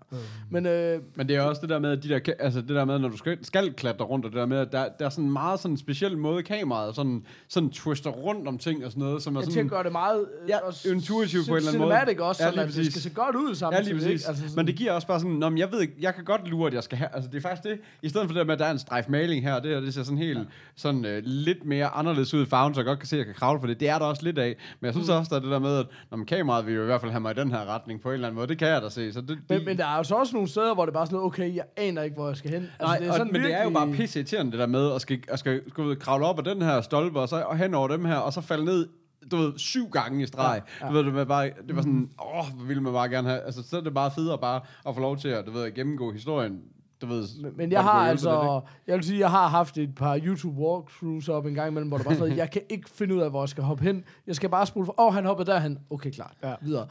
[0.51, 2.85] Men øh, Men det er også det der med, at de der, altså det der
[2.85, 5.09] med, når du skal, skal klatre rundt, og det der med, at der, der er
[5.09, 9.05] sådan en meget sådan speciel måde, kameraet sådan, sådan twister rundt om ting og sådan
[9.05, 9.65] noget, som er jeg sådan...
[9.65, 11.91] at gøre det meget øh, Ja, også intuitivt på en eller anden måde.
[11.95, 13.85] cinematic også, Ja, sådan, at det skal se godt ud Ja, samtidig.
[13.85, 14.11] lige præcis.
[14.11, 14.29] Ikke?
[14.29, 16.25] Altså, sådan, Men det giver også bare sådan, Nå, men jeg ved ikke, jeg kan
[16.25, 18.39] godt lure, at jeg skal have, altså det er faktisk det, i stedet for det
[18.41, 20.39] der med, at der er en strejf maling her, det her, det ser sådan helt,
[20.39, 20.45] ja.
[20.77, 23.27] sådan øh, lidt mere anderledes ud i farven, så jeg godt kan se, at jeg
[23.27, 23.81] kan kravle på det.
[23.81, 25.15] Det er der også lidt af, men jeg synes mm.
[25.15, 25.87] også, der er det der med, at
[26.19, 28.15] man kameraet vil jo i hvert fald have mig i den her retning på en
[28.15, 29.13] eller anden måde, det kan jeg da se.
[29.13, 31.07] Så det, men, men der er jo så også nogle steder, hvor det er bare
[31.07, 32.61] sådan noget, okay, jeg aner ikke, hvor jeg skal hen.
[32.63, 34.61] Altså, Nej, det er og, sådan men det er jo virkelig- bare pisse irriterende det
[34.61, 37.29] der med at skal, at skal, skal ud, kravle op ad den her stolpe, og
[37.29, 38.89] så og hen over dem her, og så falde ned
[39.31, 40.63] du ved, syv gange i streg.
[40.81, 40.91] Ja, ja.
[40.93, 43.41] Du ved, det var, bare, det var sådan, åh, hvor ville man bare gerne have.
[43.41, 45.75] Altså, så er det bare federe bare at få lov til at, du ved, at
[45.75, 46.61] gennemgå historien.
[47.03, 50.21] Du ved, Men, men jeg har altså, jeg vil sige, jeg har haft et par
[50.25, 53.21] YouTube walkthroughs op en gang imellem, hvor der bare sådan jeg kan ikke finde ud
[53.21, 54.05] af, hvor jeg skal hoppe hen.
[54.27, 55.79] Jeg skal bare spole for, åh, oh, han hoppede derhen.
[55.91, 56.35] Okay, klart.
[56.43, 56.55] Ja.
[56.63, 56.87] Videre.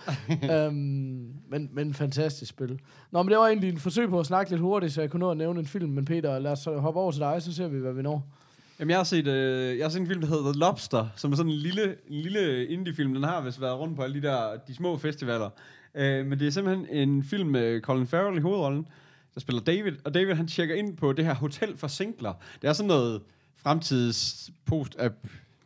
[0.66, 2.80] øhm, men, men fantastisk spil.
[3.12, 5.20] Nå, men det var egentlig en forsøg på at snakke lidt hurtigt, så jeg kunne
[5.20, 5.90] nå at nævne en film.
[5.92, 8.28] Men Peter, lad os så hoppe over til dig, så ser vi, hvad vi når.
[8.80, 11.32] Jamen, jeg har set, øh, jeg har set en film, der hedder The Lobster, som
[11.32, 13.14] er sådan en lille, en lille indie-film.
[13.14, 15.50] Den har vist været rundt på alle de der de små festivaler.
[15.96, 18.88] Øh, men det er simpelthen en film med Colin Farrell i hovedrollen,
[19.34, 19.92] der spiller David.
[20.06, 22.34] Og David, han tjekker ind på det her hotel for singler.
[22.62, 23.22] Det er sådan noget
[23.56, 24.96] fremtids post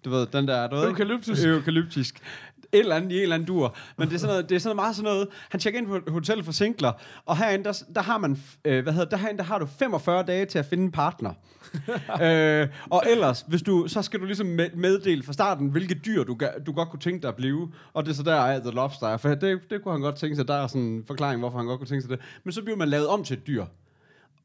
[0.06, 1.04] du ved, den der, du ved ikke?
[1.04, 1.44] Eukalyptus.
[1.44, 2.20] Eukalyptisk.
[2.72, 3.76] Et eller andet i en eller anden dur.
[3.98, 5.88] Men det er sådan noget, det er sådan noget meget sådan noget, han tjekker ind
[5.88, 6.92] på hotel for singler,
[7.26, 10.24] og herinde, der, der har man, øh, hvad hedder det, herinde, der har du 45
[10.24, 11.34] dage til at finde en partner.
[12.24, 16.24] øh, og ellers, hvis du, så skal du ligesom med- meddele fra starten, hvilke dyr
[16.24, 17.72] du, du godt kunne tænke dig at blive.
[17.94, 19.08] Og det er så der er The Lobster.
[19.08, 20.48] er, For det, det kunne han godt tænke sig.
[20.48, 22.20] Der er sådan en forklaring, hvorfor han godt kunne tænke sig det.
[22.44, 23.66] Men så bliver man lavet om til et dyr.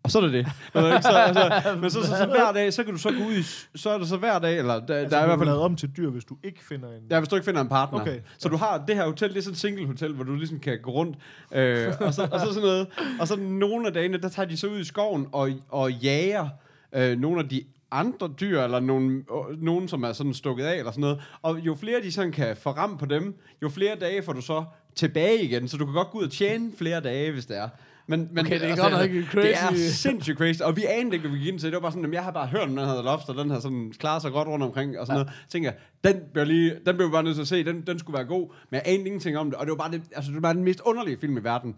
[0.05, 0.38] Og så er det det.
[0.38, 3.33] Ikke, så, altså, men så, så, så, hver dag, så kan du så gå ud
[3.33, 3.43] i,
[3.79, 5.62] så er det så hver dag, eller der, Altså, der er i hvert fald lavet
[5.62, 7.03] om til dyr, hvis du ikke finder en...
[7.11, 8.01] Ja, hvis du ikke finder en partner.
[8.01, 8.21] Okay.
[8.38, 10.59] Så du har det her hotel, det er sådan et single hotel, hvor du ligesom
[10.59, 11.17] kan gå rundt.
[11.53, 12.87] Øh, og, så, og så sådan noget.
[13.21, 16.49] Og så nogle af dagene, der tager de så ud i skoven og, og jager
[16.93, 19.11] øh, nogle af de andre dyr, eller nogen,
[19.51, 21.21] øh, nogen, som er sådan stukket af, eller sådan noget.
[21.43, 24.41] Og jo flere de sådan kan få ram på dem, jo flere dage får du
[24.41, 25.69] så tilbage igen.
[25.69, 27.69] Så du kan godt gå ud og tjene flere dage, hvis det er.
[28.07, 29.65] Men, men Okay, det er godt nok Det crazy.
[29.65, 30.61] er sindssygt crazy.
[30.61, 31.67] Og vi anede ikke, hvad vi gik ind til.
[31.67, 33.61] Det var bare sådan, at jeg har bare hørt, at den hedder Lobster, den har
[33.61, 35.25] sådan klaret sig godt rundt omkring, og sådan ja.
[35.25, 35.38] noget.
[35.47, 37.81] Så tænker jeg, den bliver, lige, den bliver vi bare nødt til at se, den,
[37.87, 38.49] den skulle være god.
[38.71, 40.55] Men jeg anede ingenting om det, og det var bare, det, altså, det var bare
[40.55, 41.75] den mest underlige film i verden.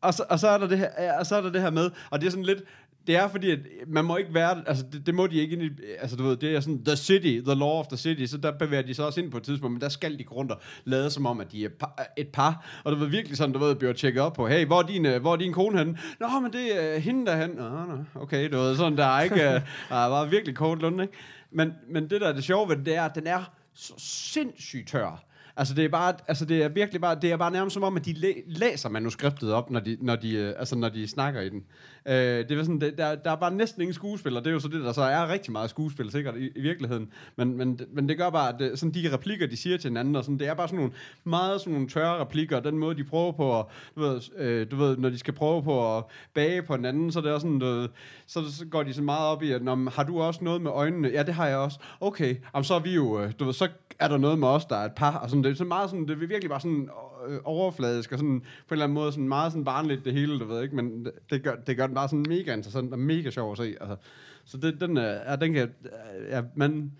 [0.00, 1.90] Og så, og så, er der det her, og så er der det her med,
[2.10, 2.62] og det er sådan lidt,
[3.06, 5.62] det er fordi, at man må ikke være, altså det, det må de ikke ind
[5.62, 8.38] i, altså du ved, det er sådan, the city, the law of the city, så
[8.38, 10.52] der bevæger de så også ind på et tidspunkt, men der skal de gå rundt
[10.52, 13.52] og lade som om, at de er par, et par, og du ved virkelig sådan,
[13.52, 15.78] du ved, bliver tjekket op på, hey, hvor er din, øh, hvor er din kone
[15.78, 15.98] henne?
[16.20, 17.50] Nå, men det er hende derhen.
[17.50, 20.78] Nå, nå, okay, du ved, sådan der er ikke, øh, der er bare virkelig kort
[20.78, 21.14] lunde, ikke?
[21.50, 23.94] Men, men det der er det sjove ved det, det er, at den er så
[23.98, 25.22] sindssygt tør.
[25.56, 27.96] Altså det er bare, altså det er virkelig bare, det er bare nærmest som om,
[27.96, 31.40] at de læ- læser manuskriptet op, når de, når de, øh, altså når de snakker
[31.40, 31.64] i den.
[32.08, 34.40] Øh, det er sådan, det, der, der er bare næsten ingen skuespiller.
[34.40, 37.08] Det er jo så det, der så er rigtig meget skuespil, sikkert i, i virkeligheden.
[37.36, 40.16] Men, men, men det gør bare, at det, sådan de replikker, de siger til hinanden,
[40.16, 40.92] og sådan, det er bare sådan nogle
[41.24, 43.66] meget sådan nogle tørre replikker, og den måde, de prøver på, at,
[43.96, 47.20] du ved, øh, du ved, når de skal prøve på at bage på hinanden, så
[47.20, 47.88] det er sådan, du,
[48.26, 51.08] så, så går de så meget op i, at har du også noget med øjnene?
[51.08, 51.78] Ja, det har jeg også.
[52.00, 54.64] Okay, jamen, så er vi jo, øh, du ved, så er der noget med os,
[54.64, 56.60] der er et par, og sådan, det er så meget sådan, det er virkelig bare
[56.60, 56.88] sådan
[57.28, 60.38] øh, overfladisk, og sådan, på en eller anden måde, sådan meget sådan barnligt det hele,
[60.38, 63.30] du ved ikke, men det, gør, det gør den bare sådan mega interessant, og mega
[63.30, 63.96] sjov at se, altså.
[64.44, 66.92] Så det, den, er, ja, den kan, øh, ja, men,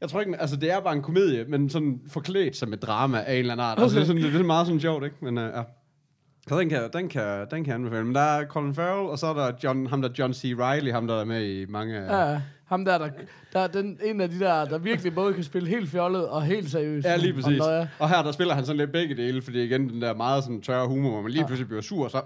[0.00, 3.18] jeg tror ikke, altså det er bare en komedie, men sådan forklædt som et drama
[3.26, 3.78] af en eller anden art.
[3.78, 3.82] Okay.
[3.82, 5.16] Altså, det, er sådan, det er meget sådan sjovt, ikke?
[5.20, 5.62] Men uh, ja.
[6.48, 8.04] Så den kan, den, kan, den kan jeg anbefale.
[8.04, 10.54] Men der er Colin Farrell, og så er der John, ham der John C.
[10.58, 11.96] Reilly, ham der er med i mange...
[11.98, 13.10] af- Ja, ham der, der,
[13.52, 16.42] der er den, en af de der, der virkelig både kan spille helt fjollet og
[16.42, 17.06] helt seriøst.
[17.06, 17.58] Ja, lige Og præcis.
[17.58, 20.44] jeg- Og her der spiller han sådan lidt begge dele, fordi igen den der meget
[20.44, 22.22] sådan tørre humor, hvor man lige pludselig bliver sur, så,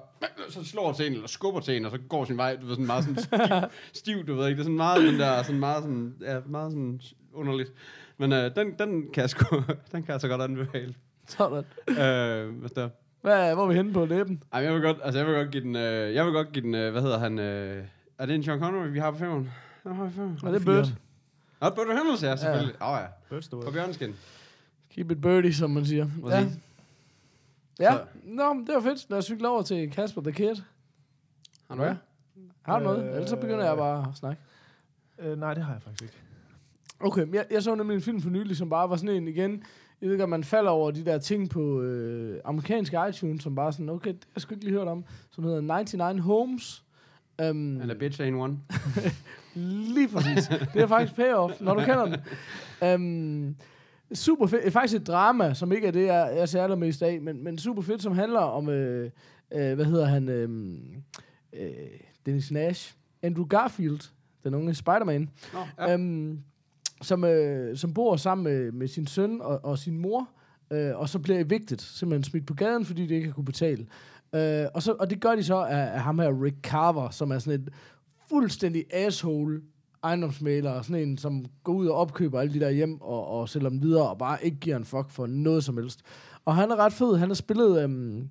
[0.49, 2.75] så slår til en, eller skubber til en, og så går sin vej, du ved,
[2.75, 3.39] sådan meget sådan stiv,
[4.15, 6.73] stiv du ved ikke, det er sådan meget den der, sådan meget sådan, ja, meget
[6.73, 7.01] sådan
[7.35, 7.73] underligt.
[8.19, 9.57] Men øh, den, den kan jeg sgu,
[9.93, 10.95] den kan jeg så godt anbefale.
[11.29, 11.65] Sådan.
[11.89, 12.89] Øh, hvis der,
[13.23, 14.43] Hvad, hvor er vi henne på læben?
[14.53, 16.65] ej, jeg vil godt, altså jeg vil godt give den, øh, jeg vil godt give
[16.65, 17.85] den, øh, hvad hedder han, øh,
[18.19, 19.51] er det en Sean Connery, vi har på femmeren?
[19.85, 20.39] Ja, vi femmeren?
[20.47, 20.87] Er det Bird?
[21.61, 22.75] Nå, Burt Reynolds, ja, selvfølgelig.
[22.83, 23.73] Åh ja, Birds the på Word.
[23.73, 24.15] bjørneskin.
[24.91, 26.07] Keep it birdie, som man siger.
[26.29, 26.47] Ja.
[27.81, 27.93] Ja.
[27.93, 29.11] Så- Nå, men det var fedt.
[29.11, 30.55] Lad os cykle over til Kasper the Kid.
[31.69, 31.95] Har du hvad?
[32.63, 33.05] Har du noget?
[33.09, 34.43] Øh, Ellers så begynder jeg bare at snakke.
[35.19, 36.15] Øh, nej, det har jeg faktisk ikke.
[37.01, 39.51] Okay, jeg, jeg så nemlig en film for nylig, som bare var sådan en igen.
[40.01, 43.55] Jeg ved ikke, om man falder over de der ting på øh, amerikanske iTunes, som
[43.55, 46.85] bare sådan, okay, det har jeg sgu ikke lige hørt om, som hedder 99 Homes.
[47.51, 48.59] Um, Eller Bitch Ain't One.
[49.55, 50.47] Lige præcis.
[50.75, 52.17] Det er faktisk payoff, når du kender den.
[52.95, 53.57] Um,
[54.15, 54.63] super fedt.
[54.63, 57.45] Det er faktisk et drama, som ikke er det, jeg, jeg ser allermest af, men,
[57.45, 59.11] men super fedt, som handler om, øh,
[59.53, 60.49] øh, hvad hedder han, øh,
[61.53, 61.71] øh,
[62.27, 64.11] Dennis Nash, Andrew Garfield,
[64.45, 65.89] den unge Spider-Man, Nå, ja.
[65.89, 65.95] ja.
[65.95, 66.41] øhm,
[67.03, 70.29] som, øh, som bor sammen med, med sin søn og, og sin mor,
[70.71, 73.87] øh, og så bliver evicted, simpelthen smidt på gaden, fordi de ikke har kunne betale.
[74.35, 77.31] Øh, og, så, og det gør de så af, af ham her, Rick Carver, som
[77.31, 77.69] er sådan et
[78.31, 79.61] fuldstændig asshole
[80.03, 83.49] ejendomsmaler, og sådan en, som går ud og opkøber alle de der hjem og, og
[83.49, 86.01] sælger dem videre, og bare ikke giver en fuck for noget som helst.
[86.45, 87.17] Og han er ret fed.
[87.17, 88.29] Han har spillet øhm,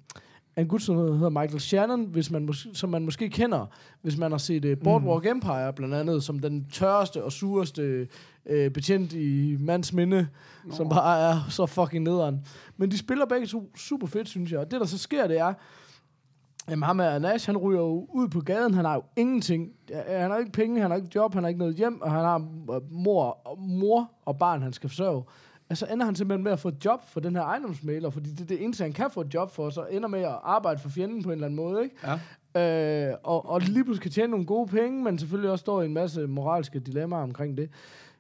[0.58, 3.66] en gut, som hedder Michael Shannon, hvis man mås- som man måske kender,
[4.02, 5.30] hvis man har set uh, Boardwalk mm.
[5.30, 8.08] Empire, blandt andet, som den tørreste og sureste
[8.46, 10.28] uh, betjent i mands minde,
[10.66, 10.76] Nå.
[10.76, 12.46] som bare er så fucking nederen.
[12.78, 14.60] Men de spiller begge to super fedt, synes jeg.
[14.60, 15.54] Og det, der så sker, det er,
[16.70, 19.72] Jamen ham er Nash, han ryger jo ud på gaden, han har jo ingenting.
[20.08, 22.20] Han har ikke penge, han har ikke job, han har ikke noget hjem, og han
[22.20, 22.36] har
[22.74, 25.24] øh, mor, mor og barn, han skal forsørge.
[25.70, 28.42] Altså ender han simpelthen med at få et job for den her ejendomsmaler, fordi det
[28.42, 30.90] er det eneste, han kan få et job for, så ender med at arbejde for
[30.90, 31.96] fjenden på en eller anden måde, ikke?
[32.56, 33.10] Ja.
[33.10, 35.86] Øh, og, og lige pludselig kan tjene nogle gode penge, men selvfølgelig også står i
[35.86, 37.70] en masse moralske dilemmaer omkring det.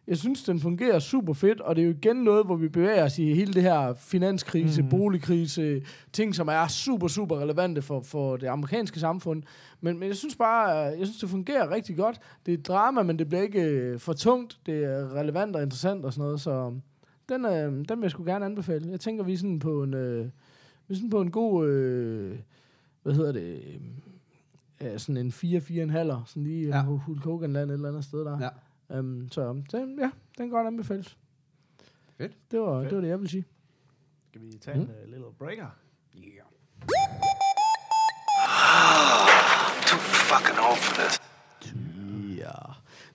[0.10, 3.06] Jeg synes, den fungerer super fedt, og det er jo igen noget, hvor vi bevæger
[3.06, 4.90] os i hele det her finanskrise, mm.
[4.90, 5.82] boligkrise,
[6.14, 9.44] ting, som er super, super relevante for, for det amerikanske samfund.
[9.82, 12.20] Men, men jeg synes bare, jeg synes, det fungerer rigtig godt.
[12.46, 14.60] Det er drama, men det bliver ikke øh, for tungt.
[14.66, 16.74] Det er relevant og interessant og sådan noget, så
[17.30, 18.92] den, øh, den vil jeg sgu gerne anbefale.
[18.92, 20.26] Jeg tænker, vi er sådan på en, øh,
[20.88, 22.40] vi er sådan på en god, øh,
[23.04, 23.60] hvad hedder det,
[24.82, 26.78] øh, sådan en 4-4,5, sådan lige Ja.
[26.78, 26.82] ja.
[26.84, 28.42] Hulk Hogan-land et eller andet sted der.
[28.42, 28.50] Ja.
[28.90, 31.18] Um, så den, ja, den kan godt anbefales.
[32.18, 32.38] Fedt.
[32.52, 32.90] Det var, Fedt.
[32.90, 33.46] det var det, jeg vil sige.
[34.30, 34.84] Skal vi tage mm.
[34.84, 35.68] en uh, little breaker?
[36.18, 36.46] Yeah.
[39.88, 40.58] Too fucking
[40.98, 41.22] this.
[42.38, 42.52] Ja.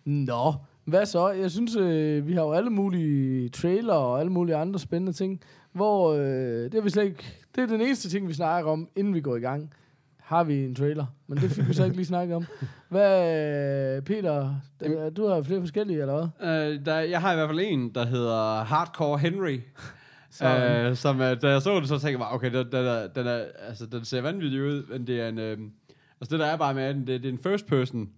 [0.04, 1.28] Nå, hvad så?
[1.28, 5.40] Jeg synes, øh, vi har jo alle mulige trailer og alle mulige andre spændende ting,
[5.72, 7.40] hvor øh, det er vi slet ikke...
[7.54, 9.74] Det er den eneste ting, vi snakker om, inden vi går i gang.
[10.24, 11.06] Har vi en trailer?
[11.26, 12.44] Men det fik vi så ikke lige snakket om.
[12.88, 16.48] Hvad, Peter, d- du har flere forskellige, eller hvad?
[16.76, 19.58] Øh, der, jeg har i hvert fald en, der hedder Hardcore Henry.
[20.30, 20.86] Sådan.
[20.86, 23.26] Øh, som, da jeg så det, så tænkte jeg bare, okay, den, den, er, den,
[23.26, 25.38] er, altså, den ser vanvittig ud, men det er en...
[25.38, 25.58] Øh,
[26.20, 28.08] altså det der er bare med den, det, det er en first person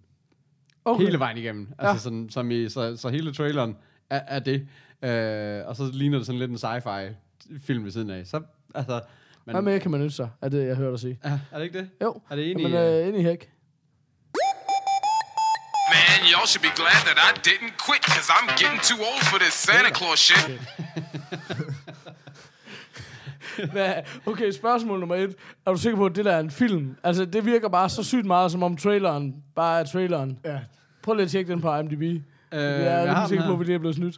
[0.85, 1.05] okay.
[1.05, 1.67] hele vejen igennem.
[1.79, 1.97] Altså Ja.
[1.97, 3.77] sådan, som i, så, så hele traileren
[4.09, 4.67] er, er det.
[5.01, 7.13] Øh, og så ligner det sådan lidt en sci-fi
[7.65, 8.27] film ved siden af.
[8.27, 8.41] Så,
[8.75, 9.01] altså,
[9.47, 11.19] men, Hvad mere kan man ønske sig, er det, jeg hørte dig sige?
[11.23, 11.89] er, er det ikke det?
[12.01, 12.21] Jo.
[12.29, 12.63] Er det enig?
[12.63, 13.49] Jamen, øh, øh, ind i hæk.
[15.93, 19.37] Man, y'all should be glad that I didn't quit, cause I'm getting too old for
[19.37, 20.45] this Santa Claus shit.
[23.73, 23.93] Hvad,
[24.25, 25.35] okay, spørgsmål nummer et.
[25.65, 26.95] Er du sikker på, at det der er en film?
[27.03, 30.39] Altså, det virker bare så sygt meget, som om traileren bare er traileren.
[30.45, 30.59] Ja.
[31.03, 32.01] Prøv lige at tjekke den på IMDb.
[32.01, 34.17] Øh, jeg er den sikker på, at vi lige er blevet snydt.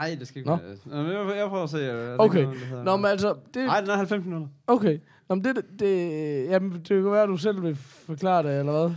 [0.00, 0.58] Ej, det skal ikke Nå.
[0.86, 1.18] være.
[1.28, 1.76] Jeg, jeg prøver at se.
[1.78, 2.42] øh, det Okay.
[2.42, 4.48] noget, hedder- Nå, men altså, det, Ej, den er 90 minutter.
[4.66, 4.98] okay.
[5.28, 7.74] Nå, men det, det, jamen, det kan være, at du selv vil
[8.06, 8.96] forklare det, eller hvad?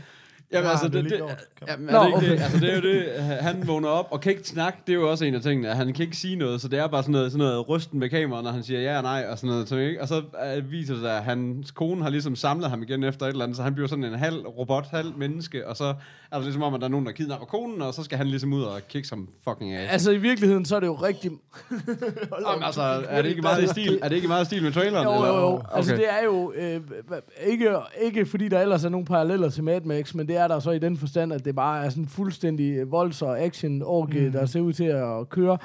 [0.53, 1.21] Jamen, altså, det, det,
[1.67, 2.31] jamen, Nå, er det, ikke okay.
[2.31, 2.41] det?
[2.41, 5.11] Altså, det er jo det, han vågner op og kan ikke snakke, det er jo
[5.11, 7.11] også en af tingene, at han kan ikke sige noget, så det er bare sådan
[7.11, 9.69] noget, sådan noget rysten med kameraet, når han siger ja og nej, og sådan noget,
[9.69, 10.01] så, ikke?
[10.01, 10.21] og så
[10.55, 13.43] øh, viser det sig, at hans kone har ligesom samlet ham igen efter et eller
[13.43, 15.93] andet, så han bliver sådan en halv robot, halv menneske, og så
[16.31, 18.27] er det ligesom om, at der er nogen, der kidnapper konen, og så skal han
[18.27, 19.87] ligesom ud og kigge som fucking af.
[19.91, 21.31] Altså, i virkeligheden, så er det jo rigtig...
[22.49, 24.71] Jamen, altså, er det ikke meget i stil, er det ikke meget i stil med
[24.71, 25.05] traileren?
[25.05, 25.27] Jo, eller?
[25.27, 25.55] jo, jo.
[25.55, 25.77] Okay.
[25.77, 26.81] Altså, det er jo øh,
[27.47, 30.59] ikke, ikke fordi der ellers er nogle paralleller til Mad Max, men det er der
[30.59, 34.31] så i den forstand, at det bare er sådan fuldstændig volds- og action-orgie, mm.
[34.31, 35.57] der ser ud til at køre.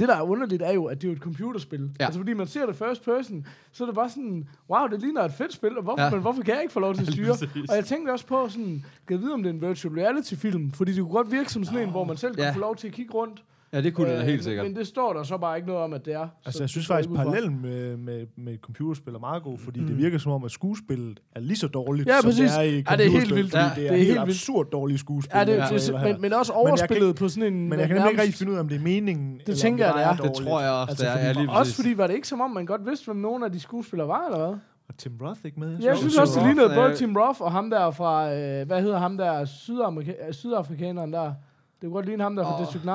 [0.00, 1.90] Det, der er underligt, er jo, at det er jo et computerspil.
[2.00, 2.04] Ja.
[2.04, 5.22] Altså, fordi man ser det first person, så er det bare sådan, wow, det ligner
[5.22, 6.10] et fedt spil, og hvorfor, Ja.
[6.10, 7.32] men hvorfor kan jeg ikke få lov til at styre?
[7.68, 10.70] og jeg tænkte også på sådan, kan jeg vide, om det er en virtual reality-film?
[10.72, 12.52] Fordi det kunne godt virke som sådan en, hvor man selv kunne Ja.
[12.52, 13.42] få lov til at kigge rundt.
[13.72, 14.66] Ja, det kunne det da Øh, helt sikkert.
[14.66, 16.20] Men det står der så bare ikke noget om, at det er.
[16.44, 19.80] Altså, Så jeg synes det faktisk, parallellen med, med, med computerspil er meget god, fordi
[19.80, 19.86] mm.
[19.86, 22.50] det virker som om, at skuespillet er lige så dårligt, Ja, som præcis.
[22.50, 23.54] det er i Ja, det er helt computerspil, vildt.
[23.54, 25.38] Ja, det er, det er helt helt absurd dårlige skuespil.
[25.38, 27.68] Ja, det, der det, spiller men, men også Men jeg kan overspillet på sådan en...
[27.68, 29.32] Men jeg kan nærmest- nemlig ikke rigtig finde ud af, om det er meningen.
[29.40, 30.06] eller om tænker jeg, det er.
[30.06, 30.48] er Det dårligt.
[30.48, 31.34] tror jeg også, det er.
[31.34, 33.60] fordi- Også fordi, var det ikke som om, man godt vidste, hvem nogen af de
[33.60, 34.56] skuespillere var, eller hvad?
[34.88, 35.78] Og Tim Roth ikke med?
[35.82, 38.34] Jeg så- synes så- også, det lignede både øh, Tim Roth og ham der fra...
[38.34, 39.44] Øh, hvad hedder ham der?
[39.44, 41.24] Sydamerika- Sydafrikaneren der.
[41.26, 41.34] Det
[41.82, 42.60] kunne godt ligne ham der fra.
[42.60, 42.90] District 9.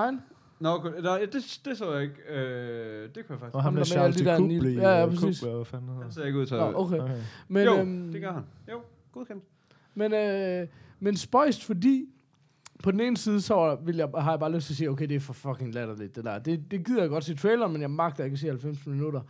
[0.61, 0.89] Nå, okay.
[1.01, 2.15] Nå, ja, det, det så jeg ikke.
[2.29, 3.55] Øh, det kunne jeg faktisk.
[3.55, 4.75] Og ham der der med alle Charles de Couplet.
[4.81, 5.39] Ja, ja, præcis.
[5.39, 6.75] Hvad fanden hedder Det ser ikke ud til Nå, at...
[6.75, 6.97] okay.
[6.99, 7.17] Okay.
[7.47, 8.43] Men, Jo, øhm, det gør han.
[8.71, 8.79] Jo,
[9.11, 9.43] godkendt.
[9.95, 10.67] Men, øh,
[10.99, 12.05] men spøjst, fordi
[12.83, 15.07] på den ene side, så vil jeg, har jeg bare lyst til at sige, okay,
[15.07, 16.39] det er for fucking latterligt, det der.
[16.39, 19.21] Det, det gider jeg godt se trailer, men jeg magter ikke at se 90 minutter.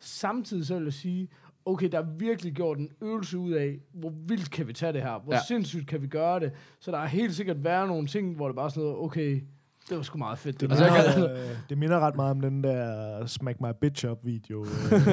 [0.00, 1.28] Samtidig så vil jeg sige,
[1.64, 5.02] okay, der er virkelig gjort en øvelse ud af, hvor vildt kan vi tage det
[5.02, 5.18] her?
[5.24, 5.40] Hvor Ja.
[5.48, 6.52] sindssygt kan vi gøre det?
[6.80, 9.40] Så der er helt sikkert været nogle ting, hvor det bare er sådan noget, okay,
[9.88, 10.60] det var sgu meget fedt.
[10.60, 10.94] Det, Altså, der.
[10.94, 14.60] jeg kan, øh, det minder ret meget om den der Smack My Bitch Up video.
[14.64, 15.10] Øh, to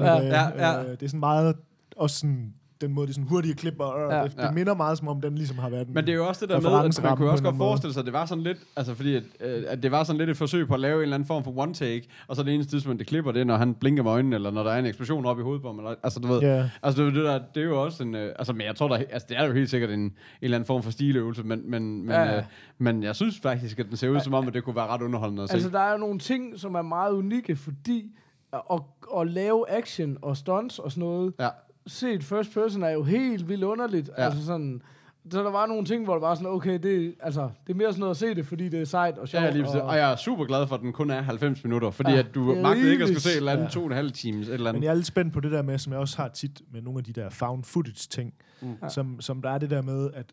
[0.04, 0.82] gange, Ja, ja.
[0.84, 1.56] øh, det er sådan meget,
[1.96, 4.22] også sådan, den måde, de sådan hurtige klipper, øh, Ja.
[4.24, 4.50] det, det Ja.
[4.50, 6.48] minder meget som om, den ligesom har været en Men det er jo også det
[6.54, 8.94] der med, at man kunne også godt forestille sig, at det var sådan lidt, altså
[8.94, 11.14] fordi, at, øh, at det var sådan lidt et forsøg på at lave en eller
[11.14, 13.56] anden form for one take, og så det eneste tidspunkt, det klipper, det er, når
[13.56, 15.78] han blinker med øjnene, eller når der er en eksplosion op i hovedet på ham,
[15.78, 16.70] eller, altså du ved, Ja.
[16.82, 18.96] altså det, det, der, det er jo også en, øh, altså men jeg tror, der,
[18.96, 20.12] altså det er jo helt sikkert en, en
[20.42, 22.36] eller anden form for stiløvelse, men, men, men, Ja.
[22.36, 22.42] Øh,
[22.78, 25.02] men jeg synes faktisk, at den ser ud som om, at det kunne være ret
[25.02, 25.54] underholdende at se.
[25.54, 28.12] Altså, der er jo nogle ting, som er meget unikke, fordi
[28.52, 28.80] at, at,
[29.18, 31.48] at lave action og stunts og sådan noget, ja.
[31.86, 34.10] Set first person er jo helt vildt underligt.
[34.18, 34.24] Ja.
[34.24, 34.82] Altså sådan,
[35.30, 37.88] så der var nogle ting, hvor det var sådan, okay, det, altså, det er mere
[37.92, 39.44] sådan noget at se det, fordi det er sejt og sjovt.
[39.44, 41.90] Ja, lige og, og jeg er super glad for, at den kun er 90 minutter,
[41.90, 43.68] fordi Ja, at du det er magtede ikke at skulle se et eller andet Ja.
[43.70, 44.80] to og en halv times, et eller andet.
[44.80, 46.82] Men jeg er lidt spændt på det der med, som jeg også har tit med
[46.82, 48.68] nogle af de der found footage ting, Mm.
[48.88, 50.26] som, som der er det der med, at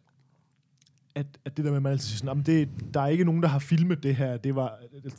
[1.16, 3.24] at, at det der med, at man altid siger sådan, "Jamen, det, der er ikke
[3.24, 4.74] nogen, der har filmet det her, det var,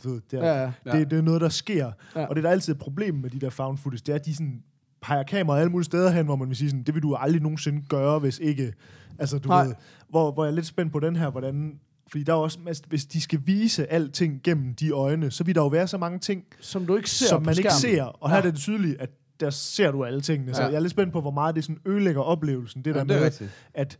[0.05, 0.99] ved, det, er, Ja, ja.
[0.99, 1.93] det, det er noget, der sker.
[2.17, 2.25] Ja.
[2.27, 4.27] Og det er der altid et problem med de der found footage, det er, at
[4.27, 4.63] de sådan
[5.05, 7.43] peger kameraet alle mulige steder hen, hvor man vil sige sådan, det vil du aldrig
[7.43, 8.73] nogensinde gøre, hvis ikke,
[9.19, 9.65] altså du Nej.
[9.67, 9.75] ved,
[10.09, 12.83] hvor, hvor jeg er lidt spændt på den her, hvordan, fordi der er også, altså,
[12.89, 16.19] hvis de skal vise alting gennem de øjne, så vil der jo være så mange
[16.19, 18.03] ting, som du ikke ser som man ikke ser.
[18.03, 18.43] Og her Ja.
[18.43, 20.55] er det tydeligt, at der ser du alle tingene.
[20.55, 20.69] Så Ja.
[20.69, 22.83] jeg er lidt spændt på, hvor meget det sådan ødelægger oplevelsen.
[22.85, 23.99] Det Ja, der det med, at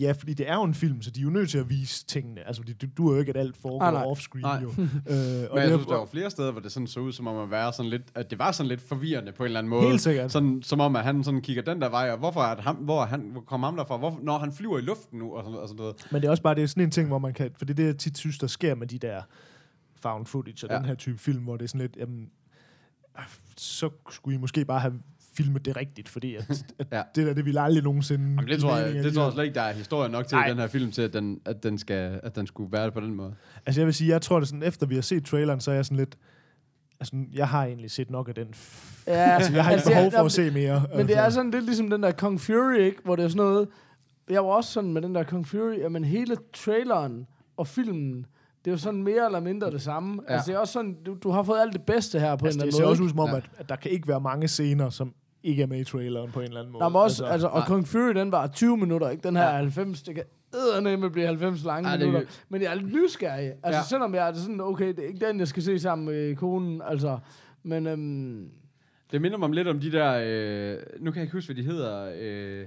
[0.00, 2.06] ja, fordi det er jo en film, så de er jo nødt til at vise
[2.06, 2.46] tingene.
[2.46, 4.68] Altså, det du, du er jo ikke, at alt foregår Ah, off-screen, jo.
[4.68, 7.00] øh, og Men det jeg er- synes, der var flere steder, hvor det sådan så
[7.00, 9.46] ud, som om at være sådan lidt, at det var sådan lidt forvirrende på en
[9.46, 9.88] eller anden måde.
[9.88, 10.32] Helt sikkert.
[10.32, 12.76] Sådan, som om, at han sådan kigger den der vej, og hvorfor er det ham,
[12.76, 13.96] hvor, er han, hvor kommer ham derfra?
[13.96, 16.06] Hvorfor, når han flyver i luften nu, og sådan, og sådan noget.
[16.10, 17.50] Men det er også bare det er sådan en ting, hvor man kan...
[17.58, 19.22] For det er det, jeg tit synes, der sker med de der
[20.00, 20.76] found footage og Ja.
[20.78, 21.96] den her type film, hvor det er sådan lidt...
[21.96, 22.30] Jamen,
[23.56, 24.94] så skulle I måske bare have
[25.36, 26.44] filmet det rigtigt, fordi at,
[26.78, 27.02] at Ja.
[27.14, 28.24] det der, det ville aldrig nogensinde...
[28.24, 30.46] Jamen, det, tror jeg, det tror jeg slet ikke, der er historie nok til Nej.
[30.46, 32.94] i den her film, til at den, at den, skal, at den skulle være det
[32.94, 33.34] på den måde.
[33.66, 35.74] Altså jeg vil sige, jeg tror det sådan, efter vi har set traileren, så er
[35.74, 36.16] jeg sådan lidt...
[37.00, 38.46] Altså, jeg har egentlig set nok af den.
[39.06, 40.82] Ja, Altså, jeg har ikke det er- behov for at se mere.
[40.96, 41.36] Men det er altså.
[41.36, 42.96] sådan lidt ligesom den der Kong Fury, ikke?
[43.04, 43.68] Hvor det er sådan noget...
[44.30, 48.26] Jeg var også sådan med den der Kong Fury, at men hele traileren og filmen,
[48.64, 50.22] det er jo sådan mere eller mindre det samme.
[50.28, 50.34] Ja.
[50.34, 52.58] Altså det er også sådan, du, du har fået alt det bedste her på Altså,
[52.58, 53.06] en det eller ser anden også måde.
[53.06, 53.36] ud som om, Ja.
[53.36, 55.14] at, at der kan ikke være mange scener, som
[55.46, 56.82] ikke er med i traileren på en eller anden måde.
[56.84, 57.66] Der var også, altså, og nej.
[57.66, 59.28] Kong Fury, den var 20 minutter, ikke?
[59.28, 59.50] Den her Ja.
[59.50, 59.56] ja.
[59.56, 62.28] 90, det kan eddernemme blive 90 lange Ja, det er minutter.
[62.48, 63.52] Men jeg er lidt nysgerrig.
[63.62, 63.82] Altså, Ja.
[63.88, 66.82] selvom jeg er sådan, okay, det er ikke den, jeg skal se sammen med konen,
[66.88, 67.18] altså.
[67.62, 68.48] Men øhm,
[69.12, 71.62] Det minder mig om lidt om de der, øh, nu kan jeg ikke huske, hvad
[71.64, 72.66] de hedder, øh,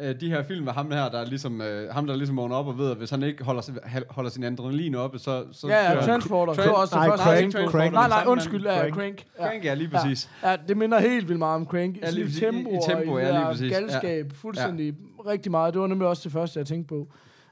[0.00, 2.56] øh, de her film med ham her, der er ligesom, øh, ham der ligesom vågner
[2.56, 5.44] op og ved, at hvis han ikke holder, sin- hal- holder sin adrenalin oppe, så...
[5.52, 6.00] så ja, ja.
[6.00, 6.52] Transporter.
[6.52, 7.70] Tran- det var også det Nej, første, Crank, på.
[7.70, 7.92] Crank.
[7.92, 8.64] Nej, nej, undskyld.
[8.66, 8.94] Ja, Crank.
[8.94, 9.24] Crank.
[9.38, 9.46] Ja.
[9.46, 10.30] Crank, ja, lige præcis.
[10.42, 11.96] Ja, ja, det minder helt vildt meget om Crank.
[11.96, 12.40] Ja, Ja, lige præcis.
[12.40, 13.72] tempo, I- i tempo, og i ja, det lige præcis.
[13.72, 14.94] galskab, fuldstændig
[15.26, 15.74] rigtig meget.
[15.74, 17.08] Det var nemlig også det første, jeg tænkte på.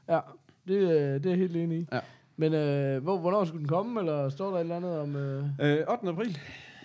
[0.09, 0.19] Ja,
[0.67, 1.87] det, øh, det er jeg helt enig i.
[1.93, 1.99] Ja.
[2.37, 5.15] Men øh, hvor, hvornår skulle den komme, eller står der et eller andet om...
[5.15, 6.09] Øh, Øh, 8.
[6.09, 6.37] april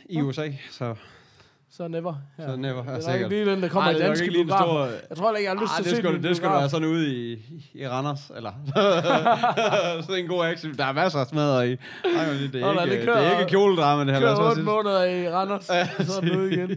[0.08, 0.94] i USA, så,
[1.70, 2.14] så never.
[2.38, 2.46] Ja.
[2.46, 3.32] så never, det er nok sikkert.
[3.32, 4.86] ikke lige den, der kommer Ej, i det er danske ikke lige en biografer.
[4.88, 5.06] stor...
[5.08, 6.52] Jeg tror heller ikke, jeg har lyst Ah, til det at se den det skulle
[6.52, 7.38] være sådan ude i,
[7.74, 8.52] i Randers, eller
[10.06, 10.74] sådan en god action.
[10.74, 11.72] Der er masser af smadre i.
[11.72, 14.20] Ej, men det, er ikke, det det, kører- er ikke kjoledrama, det her.
[14.20, 14.64] Kører bare 8 sige.
[14.64, 16.68] måneder i Randers, og så er den ude igen.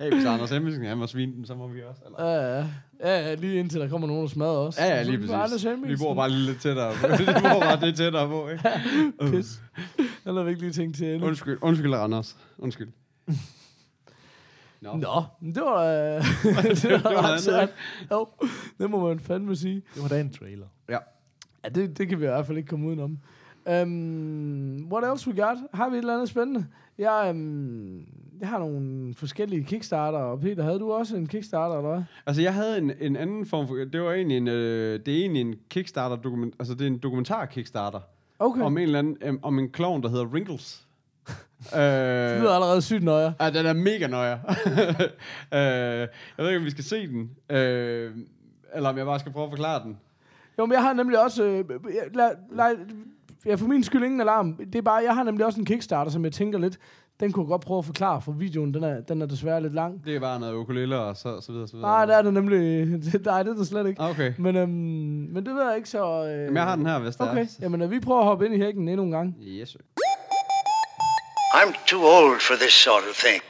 [0.00, 2.02] Hey, hvis Anders Hemmingsen han må svine den, så må vi også.
[2.06, 2.30] Eller?
[2.34, 2.64] Ja, ja.
[3.04, 4.78] Ja, ja, lige indtil der kommer nogen, der smadrer os.
[4.78, 5.66] Ja, ja, Så lige det Anders præcis.
[5.86, 6.92] Vi bor bare lige lidt tættere.
[7.18, 8.70] vi bor bare lidt tættere på, ikke?
[9.36, 9.60] Pis.
[10.24, 11.26] Den har vi ikke lige tænkt til endnu.
[11.28, 12.36] Undskyld, undskyld, Anders.
[12.58, 12.88] Undskyld.
[14.80, 14.96] Nå.
[14.96, 15.84] Nå, men det var...
[15.84, 16.22] Øh,
[16.62, 17.70] det det var var ret sejt.
[18.10, 18.26] Jo,
[18.78, 19.82] det må man fandme sige.
[19.94, 20.66] Det var da en trailer.
[20.88, 20.98] Ja.
[21.64, 23.18] Ja, det, det kan vi i hvert fald ikke komme udenom.
[23.82, 25.56] Um, what else we got?
[25.74, 26.66] Har vi et eller andet spændende?
[26.98, 28.04] Jeg, um,
[28.40, 32.02] jeg har nogle forskellige Kickstarter, og Peter, havde du også en Kickstarter, eller hvad?
[32.26, 33.74] Altså, jeg havde en, en anden form for...
[33.74, 36.98] Det var egentlig en, øh, det er egentlig en Kickstarter dokument, altså det er en
[36.98, 38.00] dokumentar Kickstarter
[38.38, 38.62] Okay.
[38.62, 40.86] om en eller anden um, om en clown der hedder Wrinkles.
[41.76, 43.34] Øh, det lyder allerede sygt nøje.
[43.40, 44.32] Ja, den er mega nøje.
[45.54, 45.60] øh,
[46.00, 47.30] jeg ved ikke, om vi skal se den.
[47.56, 48.10] Øh,
[48.74, 49.96] eller om jeg bare skal prøve at forklare den.
[50.58, 51.44] Jo, men jeg har nemlig også...
[51.44, 52.76] Øh, jeg, lad, lad,
[53.46, 54.56] jeg for min skyld ingen alarm.
[54.56, 56.78] Det er bare, jeg har nemlig også en Kickstarter, som jeg tænker lidt,
[57.20, 59.74] den kunne jeg godt prøve at forklare, for videoen, den er, den er desværre lidt
[59.74, 60.04] lang.
[60.04, 61.90] Det er bare noget ukulele og så, så videre, så videre.
[61.90, 62.58] Nej, det er det nemlig.
[63.12, 64.02] Det, nej, det er det slet ikke.
[64.02, 64.32] Ah, Okay.
[64.38, 66.24] Men, øhm, men det ved jeg ikke, så...
[66.26, 67.46] Øh, Jamen, jeg har den her, hvis det Okay, er.
[67.60, 69.36] jamen øh, vi prøver at hoppe ind i hækken endnu en gang.
[69.42, 69.78] Yes, sir.
[71.54, 73.42] I'm too old for this sort of thing.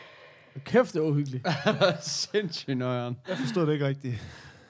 [0.65, 1.47] Kæft, det er uhyggeligt.
[2.33, 3.17] Sindssygt nøjeren.
[3.29, 4.15] Jeg forstod det ikke rigtigt.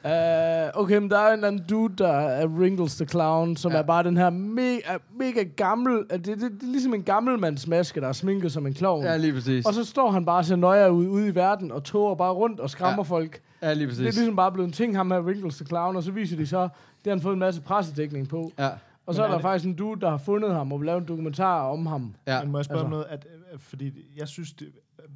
[0.04, 3.72] Uh, okay, men der er en eller anden dude, der er Wrinkles the Clown, som
[3.72, 3.78] Ja.
[3.78, 4.80] er bare den her mega,
[5.18, 6.04] mega gammel...
[6.10, 9.04] Det, det, det, er ligesom en gammelmandsmaske, der er sminket som en klovn.
[9.04, 9.66] Ja, lige præcis.
[9.66, 12.32] Og så står han bare og ser nøje ud ude i verden, og toger bare
[12.32, 13.14] rundt og skræmmer Ja.
[13.16, 13.40] folk.
[13.62, 14.16] Ja, lige Det er præcis.
[14.16, 16.60] ligesom bare blevet en ting, ham her Wrinkles the Clown, og så viser de så,
[16.62, 16.70] det
[17.04, 18.52] har han fået en masse pressedækning på.
[18.58, 18.68] Ja,
[19.08, 20.86] Og så er er der det- faktisk en dude, der har fundet ham og vil
[20.86, 22.14] lave en dokumentar om ham.
[22.26, 22.42] ja.
[22.42, 22.84] Men må jeg spørge altså.
[22.84, 23.06] om noget?
[23.08, 24.68] At, øh, fordi jeg synes, det,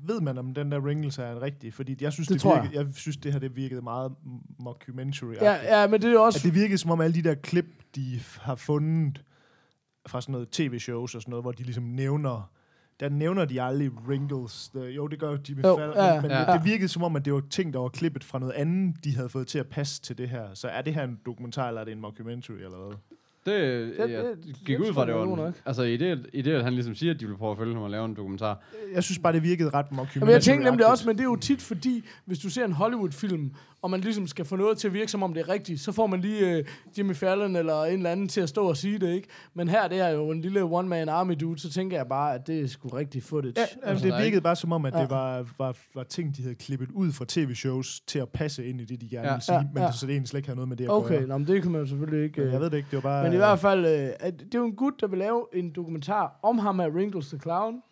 [0.07, 1.75] ved man om den der Wrinkles er en rigtig?
[1.75, 2.87] Fordi jeg synes, Det det, tror virkede, jeg.
[2.87, 4.13] jeg synes, det her det virkede meget
[4.59, 6.39] mockumentary Ja, ja, men det er jo også...
[6.39, 9.23] At det virkede som om alle de der klip, de har fundet
[10.07, 12.51] fra sådan noget tv-shows og sådan noget, hvor de ligesom nævner
[13.01, 14.69] der nævner de aldrig wrinkles.
[14.75, 16.41] The, jo, det gør Jimmy Jo, Fallon, ja, men, ja.
[16.41, 19.05] det, det virkede som om, at det var ting, der var klippet fra noget andet,
[19.05, 20.55] de havde fået til at passe til det her.
[20.55, 22.97] Så er det her en dokumentar, eller er det en mockumentary, eller hvad?
[23.47, 23.55] Det,
[23.99, 25.55] det- jeg det gik tror ud fra, det var nok.
[25.67, 27.75] Altså, i det, i det, at han ligesom siger, at de vil prøve at følge
[27.75, 28.63] ham og lave en dokumentar.
[28.95, 30.21] Jeg synes bare, det virkede ret mockumentary.
[30.21, 32.73] Jamen, jeg tænkte nemlig også, men det er jo tit fordi, hvis du ser en
[32.73, 33.51] Hollywood-film,
[33.83, 35.93] og man ligesom skal få noget til at virke, som om det er rigtigt, så
[35.93, 36.65] får man lige uh,
[36.99, 39.29] Jimmy Fallon eller en eller anden til at stå og sige det, ikke?
[39.55, 42.47] Men her, det er jo en lille one-man army dude, så tænker jeg bare, at
[42.47, 43.55] det er sgu rigtig footage.
[43.57, 45.01] Ja, Altså, altså, det virkede bare som om, at Ja.
[45.03, 48.81] det var, var, var ting, de havde klippet ud fra tv-shows til at passe ind
[48.81, 49.33] i det, de gerne Ja.
[49.35, 49.87] ville sige, Ja, men ja.
[49.89, 51.27] det, så det egentlig slet ikke havde noget med det at Okay, gøre.
[51.27, 52.39] nå, men det kan man selvfølgelig ikke...
[52.41, 53.23] Men øh, Jeg ved det ikke, det var bare...
[53.23, 55.71] Men i hvert fald, øh, at det er jo en gut, der vil lave en
[55.73, 57.83] dokumentar om ham af Wrinkles the Clown,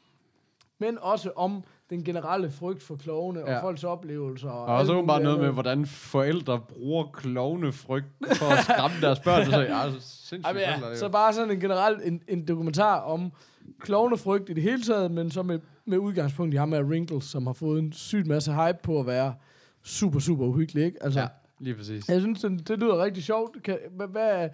[0.79, 3.57] men også om den generelle frygt for klovne Ja.
[3.57, 4.48] og folks oplevelser.
[4.50, 9.44] Og, Og også muligt noget med, hvordan forældre bruger klovnefrygt for at skræmme deres børn.
[9.44, 13.00] Så sagde jeg, altså, sindssygt Jamen, ja, så bare sådan en generelt en, en dokumentar
[13.00, 13.33] om
[13.81, 17.46] klovnefrygt i det hele taget, men så med, med udgangspunkt i ham af Wrinkles, som
[17.46, 19.35] har fået en sygt masse hype på at være
[19.83, 20.98] super, super uhyggelig, ikke?
[21.05, 21.26] Altså, Ja,
[21.61, 22.09] lige præcis.
[22.09, 23.62] Jeg synes, det, det lyder rigtig sjovt.
[23.62, 24.49] Kan, hvad, hvad, er,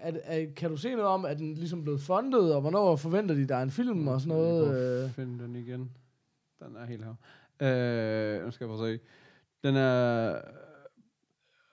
[0.00, 3.34] er, er, kan du se noget om, at den ligesom blevet fundet, og hvornår forventer
[3.34, 4.66] de, der er en film og sådan Jeg noget?
[4.66, 5.90] prøver Øh, finde den igen.
[6.60, 7.14] Den er helt her.
[7.60, 9.06] Øh, nu skal jeg prøve at se.
[9.68, 10.32] Den er...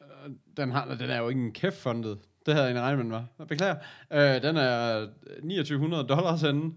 [0.02, 2.18] øh, Den, har, den er jo ikke en kæft fundet.
[2.46, 3.26] Det havde jeg egentlig regnet med, var.
[3.40, 3.76] Jeg Beklager.
[4.12, 5.08] Øh, den er
[5.42, 6.72] 2900 dollars henne.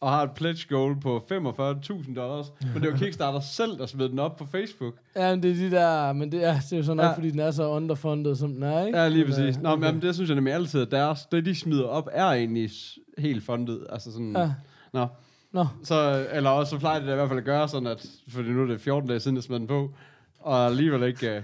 [0.00, 4.08] Og har et pledge goal på 45.000 dollars, men det var Kickstarter selv, der smed
[4.08, 4.94] den op på Facebook.
[5.16, 7.06] Ja, men det er de der, men det er, det er jo sådan Ja.
[7.06, 7.14] ja.
[7.14, 8.98] fordi den er så underfunded, som den er, ikke?
[8.98, 9.56] Ja, lige præcis.
[9.56, 12.26] øh, Nå, men det synes jeg nemlig altid, at deres, det de smider op, er
[12.26, 12.70] egentlig
[13.18, 13.86] helt fundet.
[13.90, 14.50] Altså sådan, Ja.
[14.92, 15.06] Nå.
[15.52, 18.48] Nå, Så, eller også så plejer det i hvert fald at gøre sådan, at, fordi
[18.48, 19.90] nu er det 14 dage siden, jeg smed den på,
[20.40, 21.36] og alligevel ikke...
[21.36, 21.42] Uh,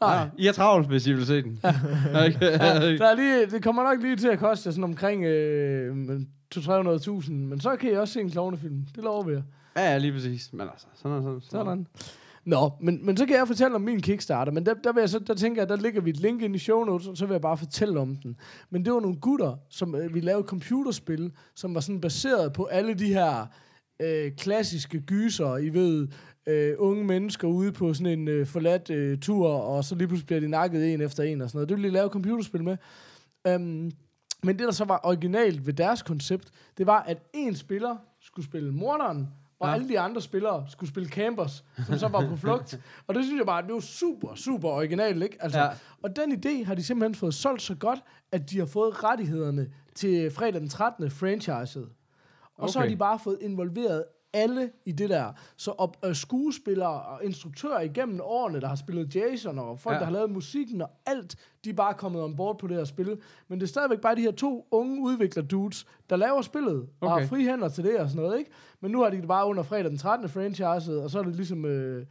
[0.00, 0.14] Nej.
[0.16, 1.60] Ja, I er travlt, hvis I vil se den.
[1.64, 2.22] Ja.
[2.26, 2.38] ikke?
[2.40, 6.20] der er lige, det kommer nok lige til at koste sådan omkring øh,
[6.54, 8.84] 200-300.000, men så kan I også se en klovnefilm.
[8.96, 9.42] Det lover vi jer.
[9.76, 10.52] ja, ja, lige præcis.
[10.52, 11.40] Men altså, sådan er sådan.
[11.40, 11.86] Sådan.
[12.44, 15.08] Nå, men, men så kan jeg fortælle om min Kickstarter, men der, der, vil jeg
[15.08, 17.26] så, der tænker jeg, der ligger vi et link ind i show notes, og så
[17.26, 18.36] vil jeg bare fortælle om den.
[18.70, 22.64] Men det var nogle gutter, som øh, vi lavede computerspil, som var sådan baseret på
[22.64, 23.46] alle de her
[24.00, 26.08] øh, klassiske gyser, I ved,
[26.46, 30.26] øh, unge mennesker ude på sådan en øh, forladt øh, tur, og så lige pludselig
[30.26, 31.68] bliver de nakket en efter en og sådan noget.
[31.68, 32.76] Det ville de lave computerspil med.
[33.46, 33.90] Øhm,
[34.42, 38.46] men det, der så var originalt ved deres koncept, det var, at en spiller skulle
[38.46, 39.28] spille morderen,
[39.60, 39.74] og Ja.
[39.74, 42.80] alle de andre spillere skulle spille campers, som så var på flugt.
[43.06, 45.36] Og det synes jeg bare, det var super, super originalt, ikke?
[45.40, 45.68] Altså, Ja.
[46.02, 47.98] Og den idé har de simpelthen fået solgt så godt,
[48.32, 51.10] at de har fået rettighederne til fredag den 13.
[51.10, 51.88] franchiset.
[52.56, 52.92] Og så har Okay.
[52.92, 55.32] de bare fået involveret alle i det der.
[55.56, 59.98] Så op, øh, skuespillere og instruktører igennem årene, der har spillet Jason, og folk, Ja.
[59.98, 63.18] der har lavet musikken og alt, de er bare kommet ombord på det her spil.
[63.48, 67.20] Men det er stadigvæk bare de her to unge udvikler-dudes, der laver spillet, og Okay.
[67.22, 68.50] har fri hænder til det og sådan noget, ikke?
[68.80, 70.28] Men nu har de det bare under fredag den 13.
[70.28, 72.06] franchiset, og så er det ligesom øh,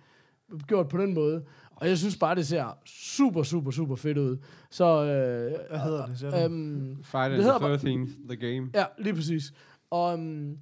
[0.67, 1.43] gjort på den måde.
[1.75, 4.37] Og jeg synes bare, det ser super, super, super fedt ud.
[4.69, 6.45] Så, øh, Hvad hedder det?
[6.45, 8.69] Øhm, Friday Det the hedder bare- 13th, the game.
[8.73, 9.53] Ja, lige præcis.
[9.91, 10.57] Og, um,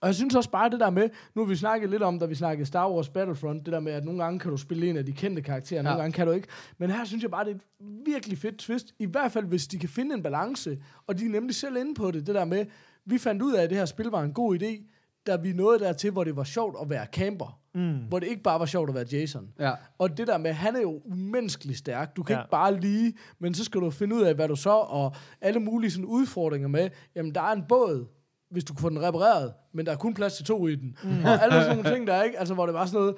[0.00, 2.26] og jeg synes også bare det der med, nu har vi snakket lidt om, da
[2.26, 4.96] vi snakkede Star Wars Battlefront, det der med, at nogle gange kan du spille en
[4.96, 6.00] af de kendte karakterer, nogle Ja.
[6.02, 6.48] gange kan du ikke.
[6.78, 7.62] Men her synes jeg bare, det er et
[8.06, 11.30] virkelig fedt twist, i hvert fald hvis de kan finde en balance, og de er
[11.30, 12.66] nemlig selv inde på det, det der med,
[13.04, 14.94] vi fandt ud af, at det her spil var en god idé,
[15.26, 17.60] da vi nåede dertil, hvor det var sjovt at være camper.
[17.74, 17.96] Mm.
[18.08, 19.48] Hvor det ikke bare var sjovt at være Jason.
[19.58, 19.72] Ja.
[19.98, 22.16] Og det der med, han er jo umenneskeligt stærk.
[22.16, 22.42] Du kan ja.
[22.42, 25.60] ikke bare lige, men så skal du finde ud af, hvad du så, og alle
[25.60, 28.06] mulige sådan udfordringer med, jamen der er en båd,
[28.50, 30.96] hvis du kan få den repareret, men der er kun plads til to i den.
[31.02, 31.24] Mm.
[31.24, 33.14] Og alle sådan nogle ting, der er ikke, altså hvor det var sådan noget,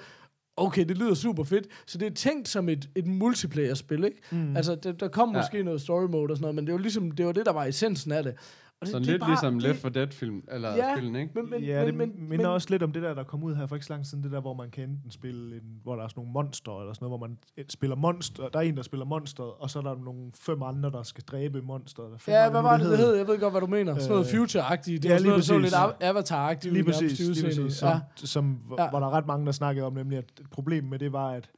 [0.56, 1.66] okay, det lyder super fedt.
[1.86, 4.16] Så det er tænkt som et, et multiplayer-spil, ikke?
[4.30, 4.56] Mm.
[4.56, 5.38] Altså, der, der kom Ja.
[5.38, 7.52] måske noget story mode og sådan noget, men det var ligesom, det var det, der
[7.52, 8.34] var essensen af det.
[8.80, 11.32] Og det, Sådan det lidt bare- ligesom det- Left 4 Dead-film, eller Ja, spillen, ikke?
[11.34, 13.54] Men, men, ja, det men, men, minder også lidt om det der, der kom ud
[13.54, 15.62] her for ikke så lang tid siden, det der, hvor man kan enten spille, en,
[15.82, 18.58] hvor der er sådan nogle monster, eller sådan noget, hvor man eh, spiller monster, der
[18.58, 21.62] er en, der spiller monster, og så er der nogle fem andre, der skal dræbe
[21.62, 22.28] monsteret.
[22.28, 23.14] Ja, hvad var det, det hed?
[23.14, 23.98] Jeg ved godt, hvad du mener.
[23.98, 25.02] Sådan noget Øh, future-agtigt.
[25.02, 26.72] Det ja, var sådan lige noget, så lidt av- Avatar-agtigt.
[26.72, 27.74] Lige præcis, lige præcis.
[27.74, 28.00] Som, Ja.
[28.14, 28.90] som, Ja.
[28.90, 31.30] hvor der er ret mange, der snakkede om, nemlig at et problem med det var,
[31.30, 31.50] at,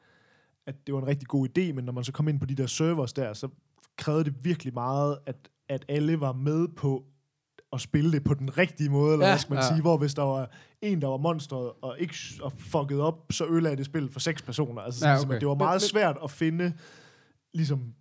[0.66, 2.54] at det var en rigtig god idé, men når man så kom ind på de
[2.54, 3.48] der servers der, så
[3.96, 5.36] krævede det virkelig meget, at,
[5.68, 7.04] at alle var med på
[7.72, 9.32] at spille det på den rigtige måde, eller Ja.
[9.32, 9.68] hvad skal man Ja.
[9.68, 10.50] sige, hvor hvis der var
[10.82, 14.42] en, der var monstret og ikke og fucket op, så ødelagde det spillet for seks
[14.42, 14.82] personer.
[14.82, 15.40] Altså, Ja, okay.
[15.40, 16.72] det var meget men- svært at finde,
[17.54, 17.94] ligesom,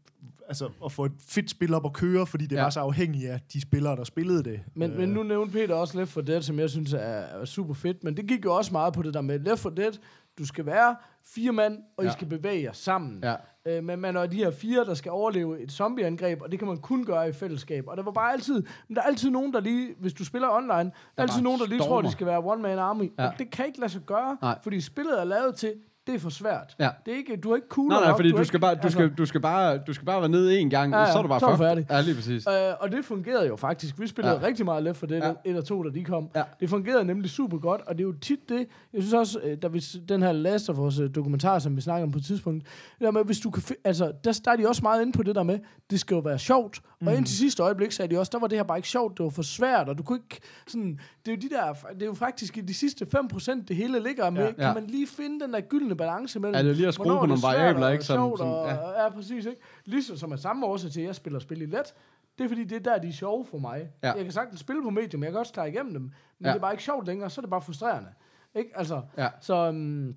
[0.51, 2.61] altså at få et fedt spil op at køre, fordi det Ja.
[2.63, 4.59] var så afhængigt af de spillere, der spillede det.
[4.75, 7.45] Men, Øh, men nu nævnte Peter også Left 4 Dead, som jeg synes er, er
[7.45, 8.03] super fedt.
[8.03, 9.91] Men det gik jo også meget på det der med Left 4 Dead.
[10.37, 10.95] Du skal være
[11.25, 12.09] fire mand, og ja.
[12.09, 13.23] I skal bevæge jer sammen.
[13.23, 13.35] Ja.
[13.65, 16.67] Øh, men man er de her fire, der skal overleve et zombieangreb, og det kan
[16.67, 17.83] man kun gøre i fællesskab.
[17.87, 20.49] Og der var bare altid, men der er altid nogen, der lige, hvis du spiller
[20.49, 20.83] online, der
[21.17, 22.01] er altid nogen, der lige tror, stormer.
[22.01, 23.11] de skal være one-man army.
[23.19, 23.27] Ja.
[23.27, 24.59] Og det kan ikke lade sig gøre, Nej.
[24.63, 25.73] fordi spillet er lavet til,
[26.07, 26.75] det er for svært.
[26.79, 26.89] Ja.
[27.05, 28.61] Det er ikke, du er ikke cool Nej, nej, nok, fordi er du skal, ikke-
[28.61, 31.11] bare, du, skal, du, skal bare, du skal bare være nede en gang, Ja, ja,
[31.11, 31.85] så er du bare så du færdig.
[31.89, 32.47] Ja, lige præcis.
[32.47, 33.99] Øh, og det fungerede jo faktisk.
[33.99, 34.47] Vi spillede ja.
[34.47, 35.33] Rigtig meget Left for det, Ja.
[35.45, 36.29] et og to, da de kom.
[36.35, 36.43] Ja.
[36.59, 39.57] Det fungerede nemlig super godt, og det er jo tit det, jeg synes også, øh,
[39.61, 39.79] da vi,
[40.09, 42.63] den her Last of Us øh, dokumentar, som vi snakker om på et tidspunkt,
[42.99, 45.23] det der med, hvis du kan, altså, der, der er de også meget inde på
[45.23, 47.07] det der med, det skal jo være sjovt, mm.
[47.07, 49.23] og indtil sidste øjeblik sagde de også, der var det her bare ikke sjovt, det
[49.23, 52.05] var for svært, og du kunne ikke, sådan, det er jo de der, det er
[52.05, 54.47] jo faktisk i de sidste 5%, det hele ligger med, Ja.
[54.47, 54.73] ja.
[54.73, 57.19] kan man lige finde den der gyldne balance mellem, Ja, det er lige at skrue
[57.19, 59.03] på nogle variabler, ikke, som- sjovt, som- og, ja.
[59.03, 59.61] ja, præcis, ikke?
[59.85, 61.93] Ligesom som er samme årsag til, at jeg spiller spil i let.
[62.37, 63.89] Det er fordi, det er der, de er sjove for mig.
[64.03, 64.11] Ja.
[64.11, 66.11] Jeg kan sagtens spille på medium, jeg kan også klare igennem dem, men
[66.43, 66.49] ja.
[66.49, 68.09] det er bare ikke sjovt længere, så er det bare frustrerende.
[68.55, 68.69] Ikke?
[68.75, 69.27] Altså, Ja.
[69.41, 70.15] så, um,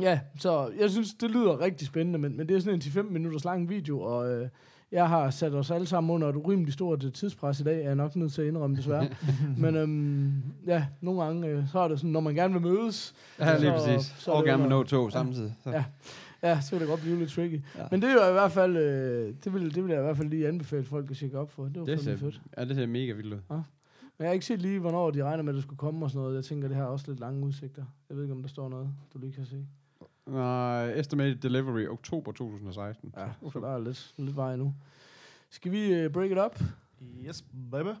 [0.00, 3.02] ja, så jeg synes, det lyder rigtig spændende, men, men det er sådan en 10-15
[3.12, 4.48] minutters lang video, og øh,
[4.92, 7.86] jeg har sat os alle sammen under et urimeligt stort øh, tidspres i dag, er
[7.86, 9.08] jeg nok nødt til at indrømme desværre.
[9.58, 13.14] men øhm, ja, nogle gange, øh, så er det sådan, når man gerne vil mødes,
[13.38, 14.14] Ja, lige så- præcis.
[14.18, 15.54] så Og gerne under- nå tog samtidig.
[15.64, 15.70] Så.
[15.70, 15.84] Ja.
[16.42, 17.62] Ja, så kan det godt blive lidt tricky.
[17.76, 17.82] Ja.
[17.82, 17.86] Ja.
[17.90, 20.16] Men det er jo i hvert fald, øh, det, vil, det vil jeg i hvert
[20.16, 21.64] fald lige anbefale folk at tjekke op for.
[21.64, 22.40] Det var Det ser, fedt.
[22.58, 23.38] ja, det ser mega vildt ud.
[23.48, 26.10] Men jeg har ikke set lige, hvornår de regner med, at det skulle komme og
[26.10, 26.36] sådan noget.
[26.36, 27.84] Jeg tænker, det her er også lidt lange udsigter.
[28.08, 29.66] Jeg ved ikke, om der står noget, du lige kan se.
[30.26, 33.14] Nej, estimated delivery oktober 2016.
[33.16, 34.74] Ja, så der er lidt, lidt vej nu.
[35.50, 36.60] Skal vi uh, break it up?
[37.26, 37.94] Yes, baby.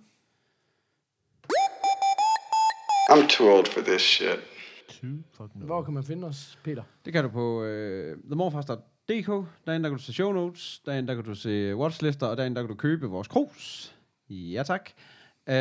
[3.10, 4.38] I'm too old for this shit.
[4.88, 6.82] Too fucking Hvor kan man finde os, Peter?
[7.04, 9.26] Det kan du på øh, themorfars.dk.
[9.66, 10.78] Derinde der kan du se show notes.
[10.86, 12.26] Derinde der kan du se watchlister.
[12.26, 13.94] Og derinde der kan du købe vores krus.
[14.28, 14.90] Ja tak.
[15.46, 15.54] Øh,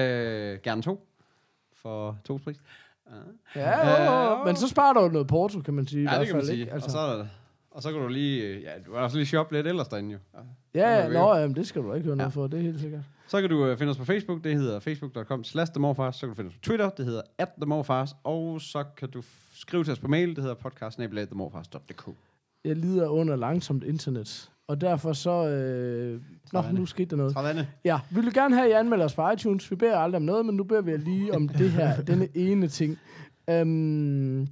[0.63, 1.07] gerne to.
[1.73, 2.57] For to pris.
[3.55, 6.01] Ja, jo, jo, men så sparer du jo noget porto, kan man sige.
[6.01, 6.59] i Ja, hvert det kan man fald, sige.
[6.59, 6.73] Ikke?
[6.73, 6.87] Altså.
[6.87, 7.25] Og, så,
[7.71, 8.59] og så kan du lige...
[8.59, 10.17] Ja, du kan også lige shoppe lidt ellers derinde jo.
[10.75, 11.01] Ja.
[11.01, 12.41] ja, nå, det jamen, det skal du ikke høre noget Ja.
[12.41, 13.01] for, det er helt sikkert.
[13.27, 14.43] Så kan du øh, finde os på Facebook.
[14.43, 16.15] Det hedder facebook.com slash themorfars.
[16.15, 16.89] Så kan du finde os på Twitter.
[16.89, 18.15] Det hedder at themorfars.
[18.23, 19.21] Og så kan du
[19.53, 20.29] skrive til os på mail.
[20.35, 22.09] Det hedder podcast.themorfars.dk.
[22.65, 25.47] Jeg lider under langsomt internet, og derfor så...
[25.47, 26.21] Øh...
[26.53, 27.33] Nå, nu skete der noget.
[27.33, 27.67] Travande.
[27.85, 29.71] Ja, vi vil gerne have, at I anmelder os på iTunes.
[29.71, 32.67] Vi beder aldrig om noget, men nu beder vi lige om det her, denne ene
[32.67, 32.97] ting.
[33.61, 34.47] Um,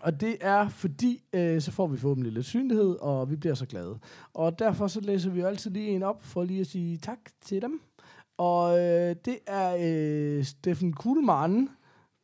[0.00, 3.66] og det er fordi, øh, så får vi forhåbentlig lidt synlighed, og vi bliver så
[3.66, 3.98] glade.
[4.34, 7.18] Og derfor så læser vi jo altid lige en op, for lige at sige tak
[7.40, 7.80] til dem.
[8.38, 11.68] Og øh, det er øh, Steffen Kuhlmann,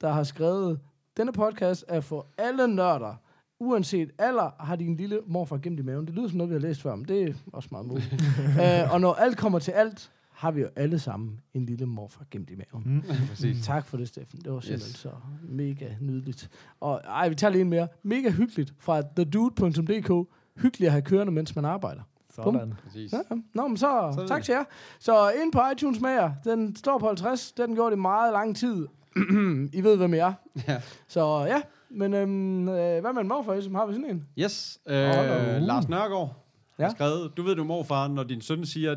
[0.01, 0.81] der har skrevet,
[1.17, 3.15] denne podcast er for alle nørder.
[3.61, 6.07] Uanset alder har de en lille morfar gemt i maven.
[6.07, 8.13] Det lyder som noget, vi har læst før, men det er også meget muligt.
[8.63, 12.25] øh, og når alt kommer til alt, har vi jo alle sammen en lille morfar
[12.31, 12.95] gemt i maven.
[12.95, 13.03] Mm.
[13.29, 13.65] Præcis.
[13.67, 14.41] Tak for det, Steffen.
[14.41, 14.99] Det var simpelthen Yes.
[14.99, 15.11] så
[15.43, 16.51] mega nydeligt.
[16.81, 17.89] Og ej, vi tager lige en mere.
[18.03, 20.29] Mega hyggeligt fra thedude.dk.
[20.57, 22.03] Hyggeligt at have kørende, mens man arbejder.
[22.35, 22.75] Sådan.
[22.85, 23.13] Præcis.
[23.13, 23.19] Ja.
[23.55, 24.65] Nå, men så, Så tak til jer.
[24.99, 26.33] Så ind på iTunes med jer.
[26.45, 27.53] Den står på 50.
[27.53, 28.87] Den gjorde det meget lang tid.
[29.79, 30.63] I ved, hvem jeg er.
[30.73, 30.81] Ja.
[31.09, 31.61] Så ja,
[31.91, 34.25] men øhm, øh, hvad med en morfar, som har vi sådan en?
[34.39, 34.79] Yes.
[34.89, 35.59] Øh, Hold da.
[35.59, 36.45] Lars Nørgaard
[36.79, 36.85] ja.
[36.85, 38.97] Har skrevet, du ved du morfar, når din søn siger,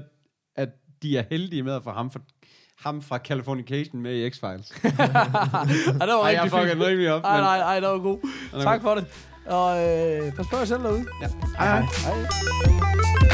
[0.55, 0.69] at
[1.01, 2.19] de er heldige med at få ham, for,
[2.79, 4.43] ham fra Californication med i X-Files.
[4.83, 7.21] Ej, det var Ej, jeg den rimelig op.
[7.23, 8.19] Men- nej, ej, det var god.
[8.63, 9.05] Tak for det.
[9.45, 11.05] Og øh, pas på jer selv derude.
[11.21, 11.27] Ja.
[11.57, 11.85] Hej, hej.
[12.05, 13.30] Hej.